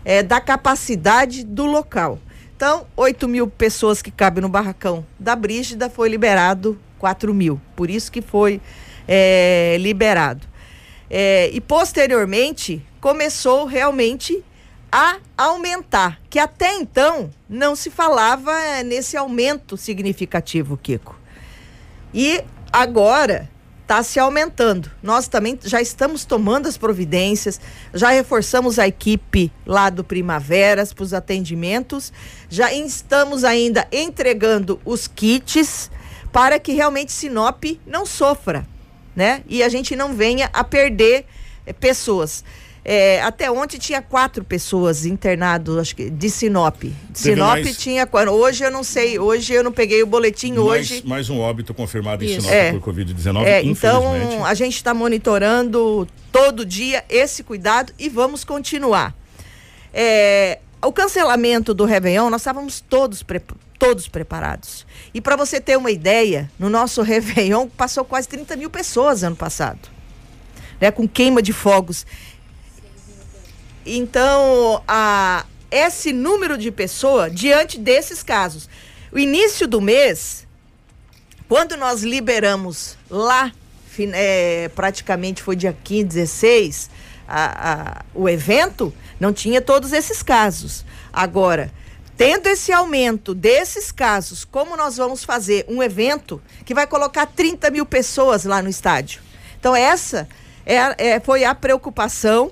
[0.06, 2.20] é, da capacidade do local.
[2.56, 7.60] Então, 8 mil pessoas que cabem no barracão da Brígida foi liberado 4 mil.
[7.76, 8.62] Por isso que foi
[9.08, 10.46] é, liberado.
[11.10, 14.44] É, e posteriormente começou realmente
[14.92, 21.16] a aumentar, que até então não se falava é, nesse aumento significativo, Kiko.
[22.14, 23.50] E agora
[23.88, 24.92] está se aumentando.
[25.02, 27.60] Nós também já estamos tomando as providências,
[27.94, 32.12] já reforçamos a equipe lá do Primaveras para os atendimentos,
[32.50, 35.90] já estamos ainda entregando os kits
[36.34, 38.68] para que realmente Sinop não sofra,
[39.16, 39.42] né?
[39.48, 41.26] E a gente não venha a perder
[41.66, 42.44] eh, pessoas.
[42.90, 46.84] É, até ontem tinha quatro pessoas internadas, acho que, de Sinop.
[46.84, 48.08] De Sinop mais- tinha.
[48.32, 50.94] Hoje eu não sei, hoje eu não peguei o boletim hoje.
[50.94, 52.42] Mais, mais um óbito confirmado em Isso.
[52.48, 52.72] Sinop É.
[52.72, 59.14] por Covid-19, É, então a gente está monitorando todo dia esse cuidado e vamos continuar.
[59.94, 63.42] É, o cancelamento do Réveillon, nós estávamos todos, pre-
[63.78, 64.86] todos preparados.
[65.14, 69.36] E para você ter uma ideia, no nosso Réveillon passou quase 30 mil pessoas ano
[69.36, 69.90] passado,
[70.80, 72.06] né, com queima de fogos.
[73.88, 78.68] Então, a, esse número de pessoas, diante desses casos,
[79.12, 80.46] o início do mês,
[81.48, 83.52] quando nós liberamos lá,
[84.14, 86.90] é, praticamente foi dia 15, 16,
[87.28, 90.86] a- a- o evento, não tinha todos esses casos.
[91.12, 91.72] Agora,
[92.18, 97.70] tendo esse aumento desses casos, como nós vamos fazer um evento que vai colocar 30
[97.72, 99.22] mil pessoas lá no estádio?
[99.60, 100.28] Então, essa
[100.66, 102.52] é, é- foi a preocupação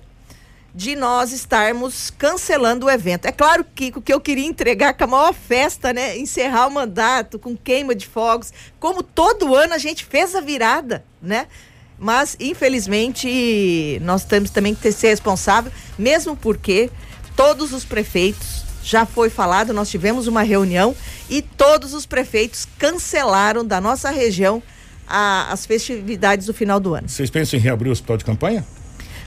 [0.75, 3.25] de nós estarmos cancelando o evento.
[3.25, 6.17] É claro que o que eu queria entregar com a maior festa, né?
[6.17, 11.05] Encerrar o mandato com queima de fogos, como todo ano a gente fez a virada,
[11.21, 11.47] né?
[11.97, 16.89] Mas, infelizmente, nós temos também que ser responsável, mesmo porque
[17.37, 20.93] todos os prefeitos, já foi falado, nós tivemos uma reunião
[21.29, 24.61] e todos os prefeitos cancelaram da nossa região
[25.07, 27.07] a- as festividades do final do ano.
[27.07, 28.65] Vocês pensam em reabrir o hospital de campanha?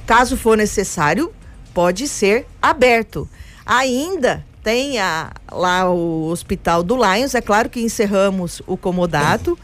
[0.06, 1.32] Caso for necessário,
[1.78, 3.28] pode ser aberto.
[3.64, 9.56] Ainda tem a- lá o Hospital do Lions, é claro que encerramos o comodato.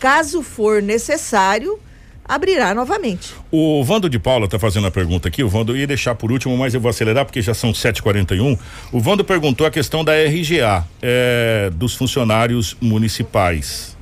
[0.00, 1.78] Caso for necessário,
[2.24, 3.34] abrirá novamente.
[3.52, 5.44] O Vando de Paula está fazendo a pergunta aqui.
[5.44, 8.58] O Vando ia deixar por último, mas eu vou acelerar porque já são 7h41.
[8.90, 13.94] O Vando perguntou a questão da RGA, é, dos funcionários municipais.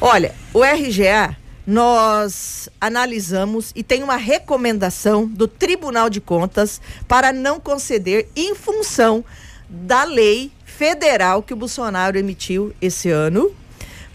[0.00, 1.36] Olha, o RGA
[1.66, 9.24] nós analisamos e tem uma recomendação do Tribunal de Contas para não conceder em função
[9.68, 13.54] da lei federal que o Bolsonaro emitiu esse ano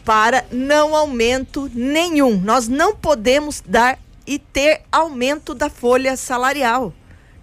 [0.04, 2.38] para não aumento nenhum.
[2.40, 6.94] Nós não podemos dar e ter aumento da folha salarial.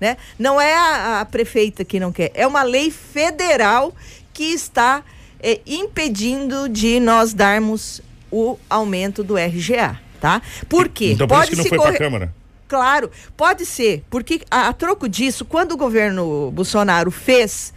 [0.00, 0.16] Né?
[0.38, 3.94] Não é a, a prefeita que não quer, é uma lei federal
[4.32, 5.02] que está
[5.40, 8.02] é, impedindo de nós darmos
[8.34, 10.42] o aumento do RGA, tá?
[10.68, 11.12] Por quê?
[11.12, 11.96] Então por pode isso que não foi corre...
[11.96, 12.34] para a Câmara.
[12.66, 17.72] Claro, pode ser, porque a, a, troco disso, quando o governo Bolsonaro fez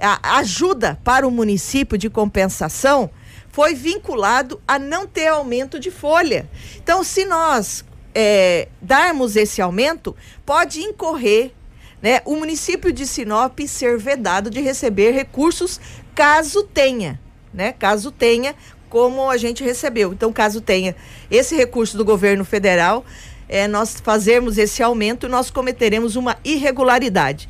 [0.00, 3.10] a ajuda para o município de compensação,
[3.50, 6.48] foi vinculado a não ter aumento de folha.
[6.76, 7.84] Então, se nós
[8.14, 11.52] é, darmos esse aumento, pode incorrer
[12.00, 15.78] né, o município de Sinop ser vedado de receber recursos
[16.14, 17.20] caso tenha,
[17.52, 17.72] né?
[17.72, 18.54] Caso tenha
[18.90, 20.12] como a gente recebeu.
[20.12, 20.94] Então, caso tenha
[21.30, 23.04] esse recurso do governo federal,
[23.48, 27.48] é, nós fazermos esse aumento, nós cometeremos uma irregularidade.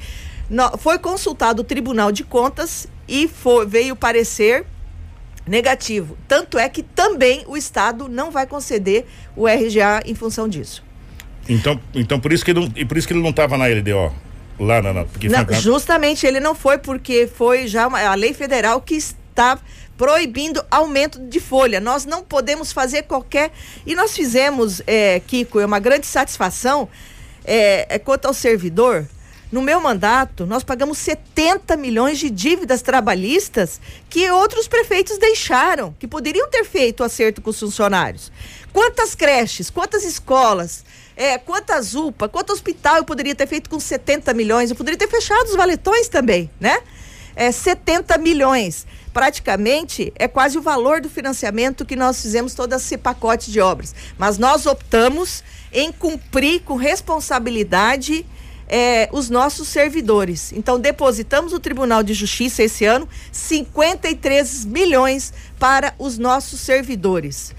[0.48, 4.64] No, foi consultado o Tribunal de Contas e foi, veio parecer
[5.46, 6.16] negativo.
[6.28, 10.84] Tanto é que também o Estado não vai conceder o RGA em função disso.
[11.48, 14.12] Então, então por isso que ele, por isso que ele não estava na LDO.
[14.58, 18.34] Lá na, na porque não, justamente ele não foi porque foi já uma, a lei
[18.34, 19.58] federal que está
[20.00, 21.78] proibindo aumento de folha.
[21.78, 23.52] Nós não podemos fazer qualquer.
[23.84, 26.88] E nós fizemos, é, Kiko, é uma grande satisfação
[27.44, 29.06] é, é, quanto ao servidor.
[29.52, 33.78] No meu mandato, nós pagamos 70 milhões de dívidas trabalhistas
[34.08, 38.32] que outros prefeitos deixaram, que poderiam ter feito acerto com os funcionários.
[38.72, 40.82] Quantas creches, quantas escolas,
[41.14, 44.70] é, quantas UPA, quanto hospital eu poderia ter feito com 70 milhões?
[44.70, 46.80] Eu poderia ter fechado os valetões também, né?
[47.36, 52.96] É, 70 milhões praticamente é quase o valor do financiamento que nós fizemos todo esse
[52.96, 53.94] pacote de obras.
[54.18, 55.42] Mas nós optamos
[55.72, 58.26] em cumprir com responsabilidade
[58.68, 60.52] é, os nossos servidores.
[60.52, 67.52] Então, depositamos no Tribunal de Justiça esse ano 53 milhões para os nossos servidores.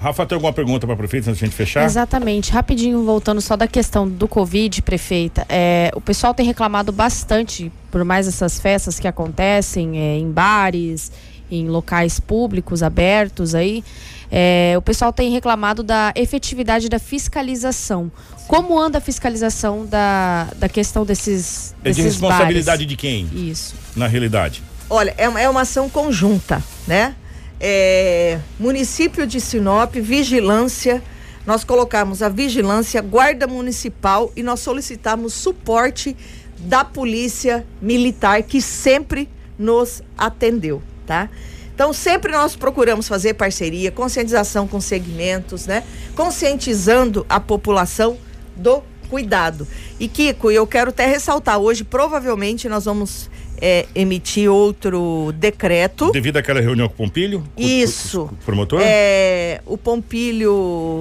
[0.00, 1.84] Rafa, tem alguma pergunta para a prefeita antes de a gente fechar?
[1.84, 2.52] Exatamente.
[2.52, 5.44] Rapidinho, voltando só da questão do Covid, prefeita.
[5.48, 11.10] É, o pessoal tem reclamado bastante por mais essas festas que acontecem é, em bares,
[11.50, 13.82] em locais públicos abertos aí.
[14.30, 18.12] É, o pessoal tem reclamado da efetividade da fiscalização.
[18.46, 22.86] Como anda a fiscalização da, da questão desses, é de responsabilidade bares?
[22.86, 23.28] de quem?
[23.32, 23.74] Isso.
[23.96, 24.62] Na realidade.
[24.88, 27.14] Olha, é uma, é uma ação conjunta, né?
[27.60, 31.02] É, município de Sinop, vigilância.
[31.46, 36.16] Nós colocamos a vigilância, guarda municipal e nós solicitamos suporte
[36.58, 39.28] da polícia militar que sempre
[39.58, 41.30] nos atendeu, tá?
[41.74, 45.84] Então sempre nós procuramos fazer parceria, conscientização com segmentos, né?
[46.14, 48.18] Conscientizando a população
[48.56, 49.66] do cuidado.
[49.98, 53.30] E Kiko, eu quero até ressaltar hoje, provavelmente nós vamos
[53.60, 56.10] é, emitir outro decreto.
[56.12, 57.44] Devido àquela reunião com o Pompilho?
[57.56, 58.22] Isso.
[58.22, 58.80] O, o promotor?
[58.82, 60.52] É, o Pompilho,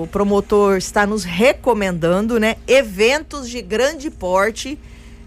[0.03, 2.55] o promotor, está nos recomendando, né?
[2.67, 4.77] Eventos de grande porte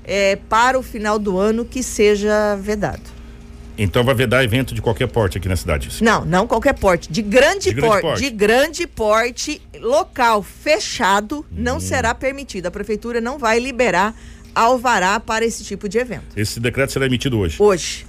[0.05, 3.20] é, para o final do ano que seja vedado.
[3.78, 5.89] Então vai vedar evento de qualquer porte aqui na cidade?
[6.03, 7.11] Não, não qualquer porte.
[7.11, 11.45] De grande, de grande porte, porte, De grande porte, local fechado, hum.
[11.51, 12.66] não será permitido.
[12.66, 14.14] A prefeitura não vai liberar
[14.55, 16.36] alvará para esse tipo de evento.
[16.36, 17.57] Esse decreto será emitido hoje?
[17.59, 18.07] Hoje,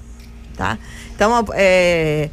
[0.56, 0.78] tá?
[1.16, 2.30] Então, é,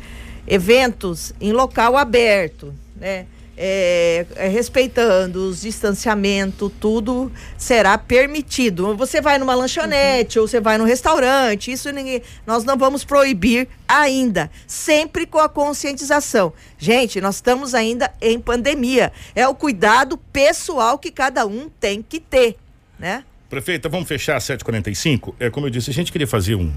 [0.46, 3.26] eventos em local aberto, né?
[3.60, 8.96] É, é, respeitando os distanciamento, tudo será permitido.
[8.96, 10.42] Você vai numa lanchonete uhum.
[10.42, 15.48] ou você vai num restaurante, isso ninguém, nós não vamos proibir ainda, sempre com a
[15.48, 16.52] conscientização.
[16.78, 19.12] Gente, nós estamos ainda em pandemia.
[19.34, 22.56] É o cuidado pessoal que cada um tem que ter,
[22.96, 23.24] né?
[23.48, 25.34] Prefeita, vamos fechar às 7h45?
[25.40, 26.70] É, como eu disse, a gente queria fazer um,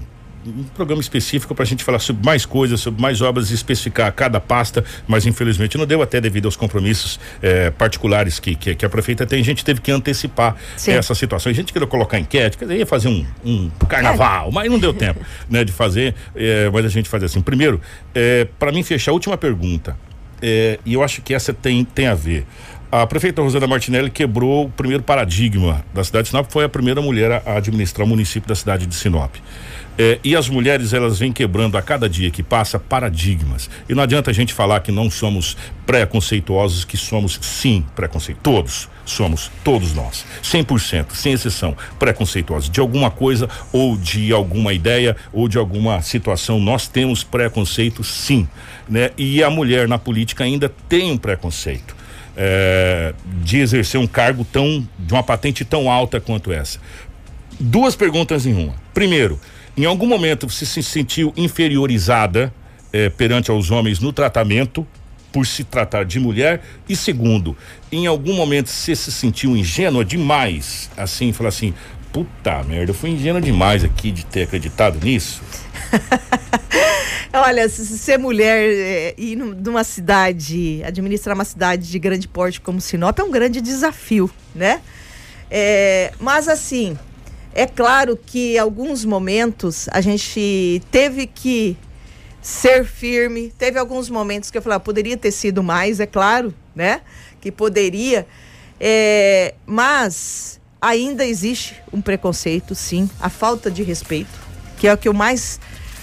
[0.46, 4.10] um programa específico para a gente falar sobre mais coisas, sobre mais obras e especificar
[4.14, 8.86] cada pasta, mas infelizmente não deu até devido aos compromissos eh, particulares que, que, que,
[8.86, 9.42] a prefeita tem.
[9.42, 10.92] A gente teve que antecipar Sim.
[10.92, 11.52] essa situação.
[11.52, 14.94] A gente queria colocar enquete, quer dizer, ia fazer um, um carnaval, mas não deu
[14.94, 15.20] tempo
[15.50, 16.14] né, de fazer.
[16.34, 17.42] Eh, mas a gente fazer assim.
[17.42, 17.82] Primeiro,
[18.14, 19.94] eh, para mim fechar, a última pergunta.
[20.42, 22.46] e eu acho que essa tem, tem a ver
[22.94, 27.00] A prefeita Rosana Martinelli quebrou o primeiro paradigma da cidade de Sinop, foi a primeira
[27.00, 29.36] mulher a administrar o município da cidade de Sinop.
[29.96, 33.70] É, e as mulheres, elas vêm quebrando a cada dia que passa paradigmas.
[33.88, 38.42] E não adianta a gente falar que não somos preconceituosos, que somos sim preconceituosos.
[38.42, 42.68] Todos somos, todos nós, 100%, sem exceção, preconceituosos.
[42.68, 48.46] De alguma coisa, ou de alguma ideia, ou de alguma situação, nós temos preconceito sim.
[48.86, 49.12] Né?
[49.16, 52.01] E a mulher na política ainda tem um preconceito.
[52.34, 53.12] É,
[53.42, 56.78] de exercer um cargo tão, de uma patente tão alta quanto essa.
[57.60, 58.74] Duas perguntas em uma.
[58.94, 59.38] Primeiro,
[59.76, 62.52] em algum momento você se sentiu inferiorizada
[62.92, 64.86] eh, perante aos homens no tratamento
[65.32, 66.62] por se tratar de mulher?
[66.88, 67.56] E segundo,
[67.90, 71.72] em algum momento você se sentiu ingênua demais, assim, falar assim,
[72.12, 75.42] puta merda, eu fui ingênua demais aqui de ter acreditado nisso?
[77.32, 82.80] Olha, se ser mulher é, e numa cidade, administrar uma cidade de grande porte como
[82.80, 84.82] Sinop é um grande desafio, né?
[85.50, 86.96] É, mas assim,
[87.54, 91.76] é claro que em alguns momentos a gente teve que
[92.42, 93.52] ser firme.
[93.56, 97.00] Teve alguns momentos que eu falei, ah, poderia ter sido mais, é claro, né?
[97.40, 98.26] Que poderia.
[98.80, 104.38] É, mas ainda existe um preconceito, sim, a falta de respeito,
[104.76, 105.58] que é o que eu mais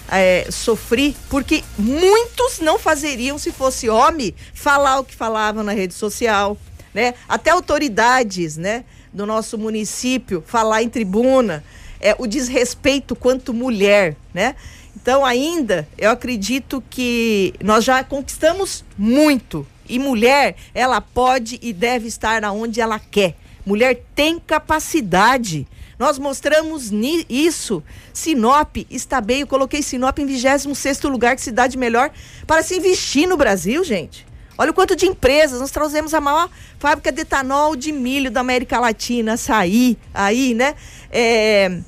[0.10, 5.94] é, sofri, porque muitos não fazeriam se fosse homem falar o que falavam na rede
[5.94, 6.58] social,
[6.94, 7.14] né?
[7.28, 8.86] Até autoridades, né?
[9.14, 11.64] do nosso município falar em tribuna,
[12.00, 14.56] é, o desrespeito quanto mulher, né?
[14.96, 19.66] Então, ainda, eu acredito que nós já conquistamos muito.
[19.88, 23.36] E mulher, ela pode e deve estar onde ela quer.
[23.66, 25.68] Mulher tem capacidade.
[25.98, 26.92] Nós mostramos
[27.30, 27.84] isso.
[28.14, 29.42] Sinop está bem.
[29.42, 32.10] Eu coloquei Sinop em 26 lugar de cidade melhor
[32.48, 34.26] para se investir no Brasil, gente.
[34.58, 35.60] Olha o quanto de empresas.
[35.60, 36.50] Nós trouxemos a maior
[36.80, 40.76] fábrica de etanol de milho da América Latina, açaí, aí, né?
[41.12, 41.80] É,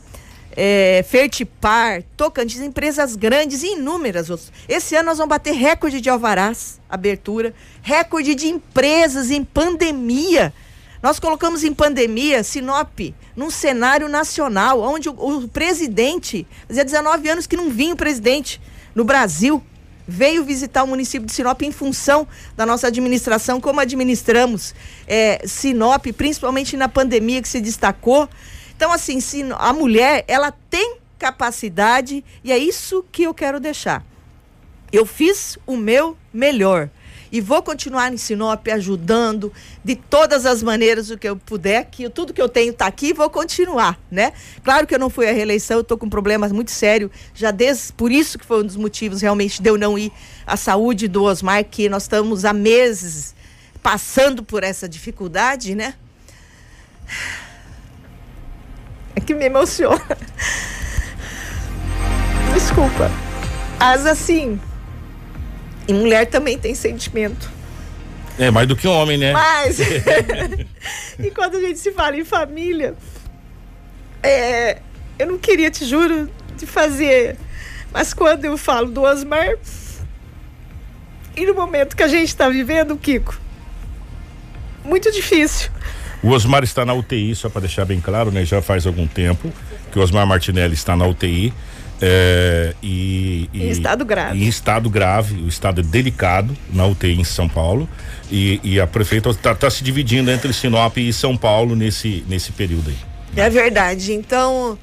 [0.56, 4.52] é, Fertipar, Tocantins, empresas grandes e inúmeras.
[4.68, 10.54] Esse ano nós vamos bater recorde de alvarás, abertura, recorde de empresas em pandemia.
[11.02, 13.00] Nós colocamos em pandemia Sinop
[13.36, 18.62] num cenário nacional, onde o, o presidente, fazia 19 anos que não vinha o presidente
[18.94, 19.64] no Brasil,
[20.08, 24.76] veio visitar o município de Sinop em função da nossa administração, como administramos
[25.08, 28.30] é, Sinop, principalmente na pandemia que se destacou.
[28.76, 29.20] Então, assim,
[29.58, 34.04] a mulher, ela tem capacidade e é isso que eu quero deixar.
[34.92, 36.90] Eu fiz o meu melhor
[37.32, 39.54] e vou continuar em Sinop ajudando
[39.84, 43.08] de todas as maneiras o que eu puder, que tudo que eu tenho está aqui
[43.08, 44.34] e vou continuar, né?
[44.64, 47.94] Claro que eu não fui à reeleição, eu estou com problemas muito sérios, já desde,
[47.94, 50.12] por isso que foi um dos motivos realmente de eu não ir
[50.46, 53.34] à saúde do Osmar, que nós estamos há meses
[53.82, 55.96] passando por essa dificuldade, né?
[59.16, 60.18] É que me emociona.
[62.54, 63.10] Desculpa.
[63.80, 64.60] Mas assim,
[65.88, 67.50] e mulher também tem sentimento.
[68.40, 69.34] É, mais do que homem, né?
[69.34, 69.80] Mas.
[71.20, 72.96] e quando a gente se fala em família,
[74.24, 74.80] é,
[75.20, 77.38] eu não queria, te juro, de fazer.
[77.92, 79.56] Mas quando eu falo do Osmar,
[81.36, 83.40] e no momento que a gente está vivendo, Kiko,
[84.84, 85.70] muito difícil.
[86.24, 88.46] O Osmar está na UTI, só para deixar bem claro, né?
[88.46, 89.52] Já faz algum tempo
[89.92, 91.54] que o Osmar Martinelli está na UTI.
[92.02, 94.44] É, e, e, em estado grave.
[94.44, 97.88] Em estado grave, o estado é delicado na UTI em São Paulo.
[98.32, 102.52] E, e a prefeita está tá se dividindo entre Sinop e São Paulo nesse, nesse
[102.52, 102.98] período aí.
[103.36, 104.14] É verdade.
[104.14, 104.80] Então,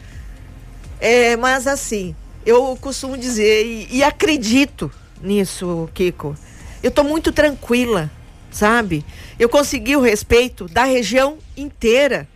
[1.01, 2.15] é, mas assim,
[2.47, 4.91] eu costumo dizer e, e acredito
[5.21, 6.37] nisso, Kiko.
[6.83, 8.11] Eu estou muito tranquila,
[8.51, 9.05] sabe?
[9.39, 12.29] Eu consegui o respeito da região inteira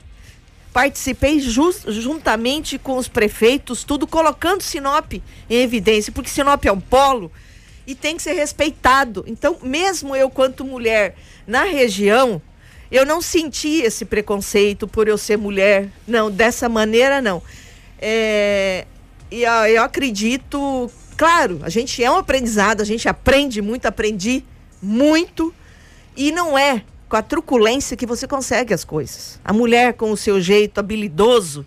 [0.73, 5.23] participei just, juntamente com os prefeitos, tudo colocando Sinop em
[5.57, 7.31] evidência, porque Sinop é um polo
[7.87, 9.25] e tem que ser respeitado.
[9.27, 11.15] Então, mesmo eu, quanto mulher
[11.47, 12.41] na região,
[12.91, 15.89] eu não senti esse preconceito por eu ser mulher.
[16.07, 17.43] Não, dessa maneira não.
[17.99, 18.87] É,
[19.31, 24.45] e eu, eu acredito, claro, a gente é um aprendizado, a gente aprende muito, aprendi
[24.81, 25.55] muito.
[26.17, 29.39] E não é com a truculência que você consegue as coisas.
[29.45, 31.67] A mulher, com o seu jeito habilidoso,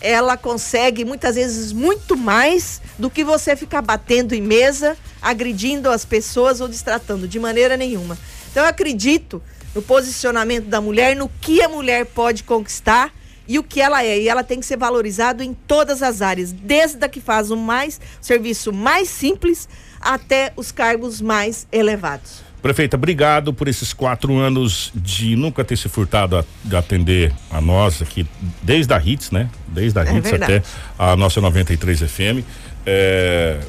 [0.00, 6.04] ela consegue muitas vezes muito mais do que você ficar batendo em mesa, agredindo as
[6.04, 8.18] pessoas ou distratando, de maneira nenhuma.
[8.50, 9.40] Então eu acredito
[9.76, 13.14] no posicionamento da mulher, no que a mulher pode conquistar
[13.46, 14.18] e o que ela é.
[14.18, 17.56] E ela tem que ser valorizado em todas as áreas, desde a que faz o
[17.56, 19.68] mais o serviço mais simples
[20.00, 22.43] até os cargos mais elevados.
[22.64, 27.60] Prefeita, obrigado por esses quatro anos de nunca ter se furtado a, de atender a
[27.60, 28.26] nós aqui,
[28.62, 29.50] desde a Hits, né?
[29.68, 30.54] Desde a É Hits verdade.
[30.54, 30.62] até
[30.98, 32.42] a nossa 93 FM.
[32.86, 33.60] É,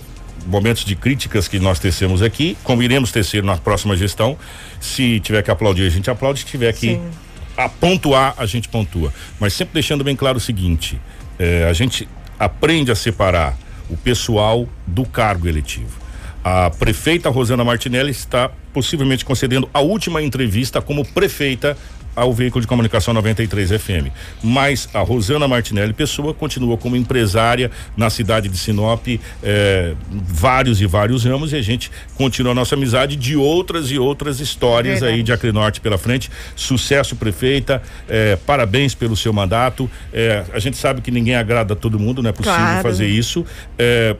[0.45, 4.37] momentos de críticas que nós tecemos aqui, como iremos tecer na próxima gestão.
[4.79, 6.39] Se tiver que aplaudir, a gente aplaude.
[6.39, 7.09] Se tiver que Sim.
[7.57, 9.13] a pontuar, a gente pontua.
[9.41, 10.97] Mas sempre deixando bem claro o seguinte:
[11.37, 12.07] é, a gente
[12.39, 13.57] aprende a separar
[13.89, 16.04] o pessoal do cargo eletivo.
[16.47, 21.75] A prefeita Rosana Martinelli está possivelmente concedendo a última entrevista como prefeita
[22.15, 24.07] ao veículo de comunicação 93 FM.
[24.43, 29.05] Mas a Rosana Martinelli Pessoa continua como empresária na cidade de Sinop,
[29.43, 33.97] eh, vários e vários ramos, e a gente continua a nossa amizade de outras e
[33.99, 35.13] outras histórias Verdade.
[35.19, 36.29] aí de Acrenorte pela frente.
[36.55, 37.81] Sucesso, prefeita.
[38.07, 39.89] eh, parabéns pelo seu mandato.
[40.13, 42.81] Eh, a gente sabe que ninguém agrada a todo mundo, não é possível Claro.
[42.83, 43.45] fazer isso.
[43.77, 44.15] Eh,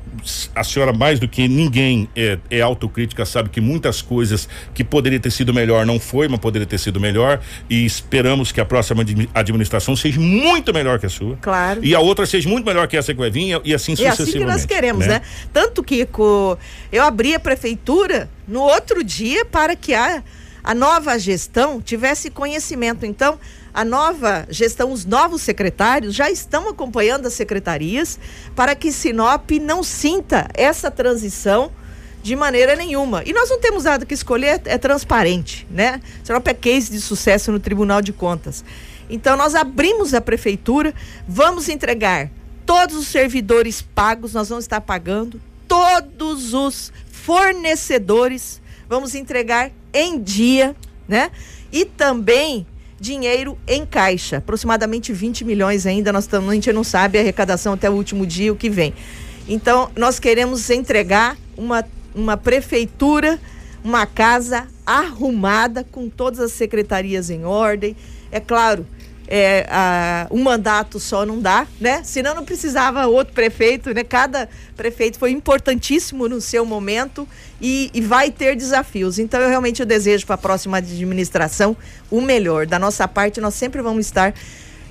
[0.55, 5.19] a senhora, mais do que ninguém, é, é autocrítica, sabe que muitas coisas que poderia
[5.19, 7.39] ter sido melhor não foi, mas poderia ter sido melhor.
[7.69, 11.38] E esperamos que a próxima admi- administração seja muito melhor que a sua.
[11.41, 11.84] Claro.
[11.84, 14.22] E a outra seja muito melhor que essa que vai vir e assim É sucessivamente.
[14.30, 15.22] assim que nós queremos, né?
[15.53, 16.57] Tanto que co-
[16.91, 20.24] eu abri a prefeitura no outro dia para que a,
[20.64, 23.06] a nova gestão tivesse conhecimento.
[23.06, 23.40] Então,
[23.74, 28.18] a nova gestão, os novos secretários já estão acompanhando as secretarias
[28.56, 31.70] para que Sinop não sinta essa transição
[32.26, 33.22] de maneira nenhuma.
[33.23, 36.02] E nós não temos nada que escolher, é transparente, né?
[36.23, 38.65] Sinop é case de sucesso no Tribunal de Contas.
[39.07, 40.91] Então nós abrimos a prefeitura,
[41.27, 42.31] vamos entregar
[42.65, 50.76] todos os servidores pagos, nós vamos estar pagando todos os fornecedores, vamos entregar em dia,
[51.07, 51.30] né?
[51.72, 52.65] E também
[52.99, 57.73] dinheiro em caixa, aproximadamente 20 milhões ainda, nós estamos, a gente não sabe a arrecadação
[57.73, 58.95] até o último dia o que vem.
[59.47, 61.85] Então, nós queremos entregar uma,
[62.15, 63.39] uma prefeitura,
[63.83, 67.95] uma casa arrumada, com todas as secretarias em ordem.
[68.31, 68.85] É claro,
[69.27, 72.01] é, a, um mandato só não dá, né?
[72.03, 74.03] Senão não precisava outro prefeito, né?
[74.03, 77.27] Cada prefeito foi importantíssimo no seu momento
[77.59, 79.17] e, e vai ter desafios.
[79.19, 81.75] Então, eu realmente eu desejo para a próxima administração
[82.09, 82.65] o melhor.
[82.65, 84.33] Da nossa parte, nós sempre vamos estar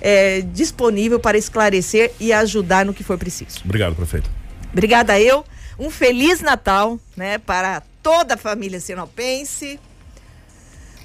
[0.00, 3.60] é, disponível para esclarecer e ajudar no que for preciso.
[3.64, 4.30] Obrigado, prefeito.
[4.72, 5.44] Obrigada eu.
[5.78, 9.80] Um feliz Natal, né, para toda a família sinopense.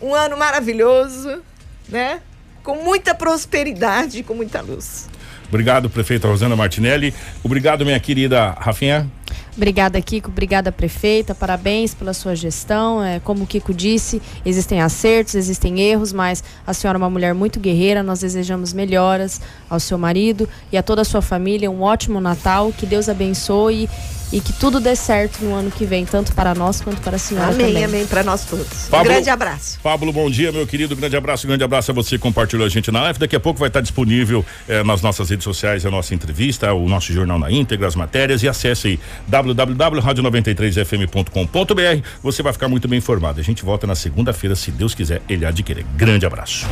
[0.02, 1.42] Um ano maravilhoso,
[1.88, 2.22] né?
[2.64, 5.10] Com muita prosperidade, e com muita luz.
[5.48, 7.14] Obrigado, prefeita Rosana Martinelli.
[7.44, 9.10] Obrigado, minha querida Rafinha.
[9.58, 10.30] Obrigada, Kiko.
[10.30, 11.34] Obrigada, prefeita.
[11.34, 13.04] Parabéns pela sua gestão.
[13.04, 17.34] É, como o Kiko disse, existem acertos, existem erros, mas a senhora é uma mulher
[17.34, 18.04] muito guerreira.
[18.04, 21.70] Nós desejamos melhoras ao seu marido e a toda a sua família.
[21.70, 22.72] Um ótimo Natal.
[22.72, 23.90] Que Deus abençoe
[24.32, 27.20] e que tudo dê certo no ano que vem, tanto para nós quanto para a
[27.20, 27.84] senhora Amém, também.
[27.84, 28.88] amém para nós todos.
[28.88, 29.78] Um Pablo- grande abraço.
[29.82, 30.96] Pablo, bom dia, meu querido.
[30.96, 33.20] Grande abraço, grande abraço a você que compartilhou a gente na live.
[33.20, 36.88] Daqui a pouco vai estar disponível eh, nas nossas redes sociais a nossa entrevista, o
[36.88, 42.08] nosso jornal na íntegra, as matérias e acesse aí www.radio93fm.com.br.
[42.24, 43.40] Você vai ficar muito bem informado.
[43.40, 45.86] A gente volta na segunda-feira, se Deus quiser, ele querer.
[45.96, 46.68] Grande abraço.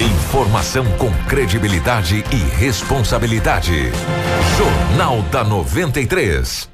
[0.00, 3.90] Informação com credibilidade e responsabilidade.
[4.56, 6.73] Jornal da 93.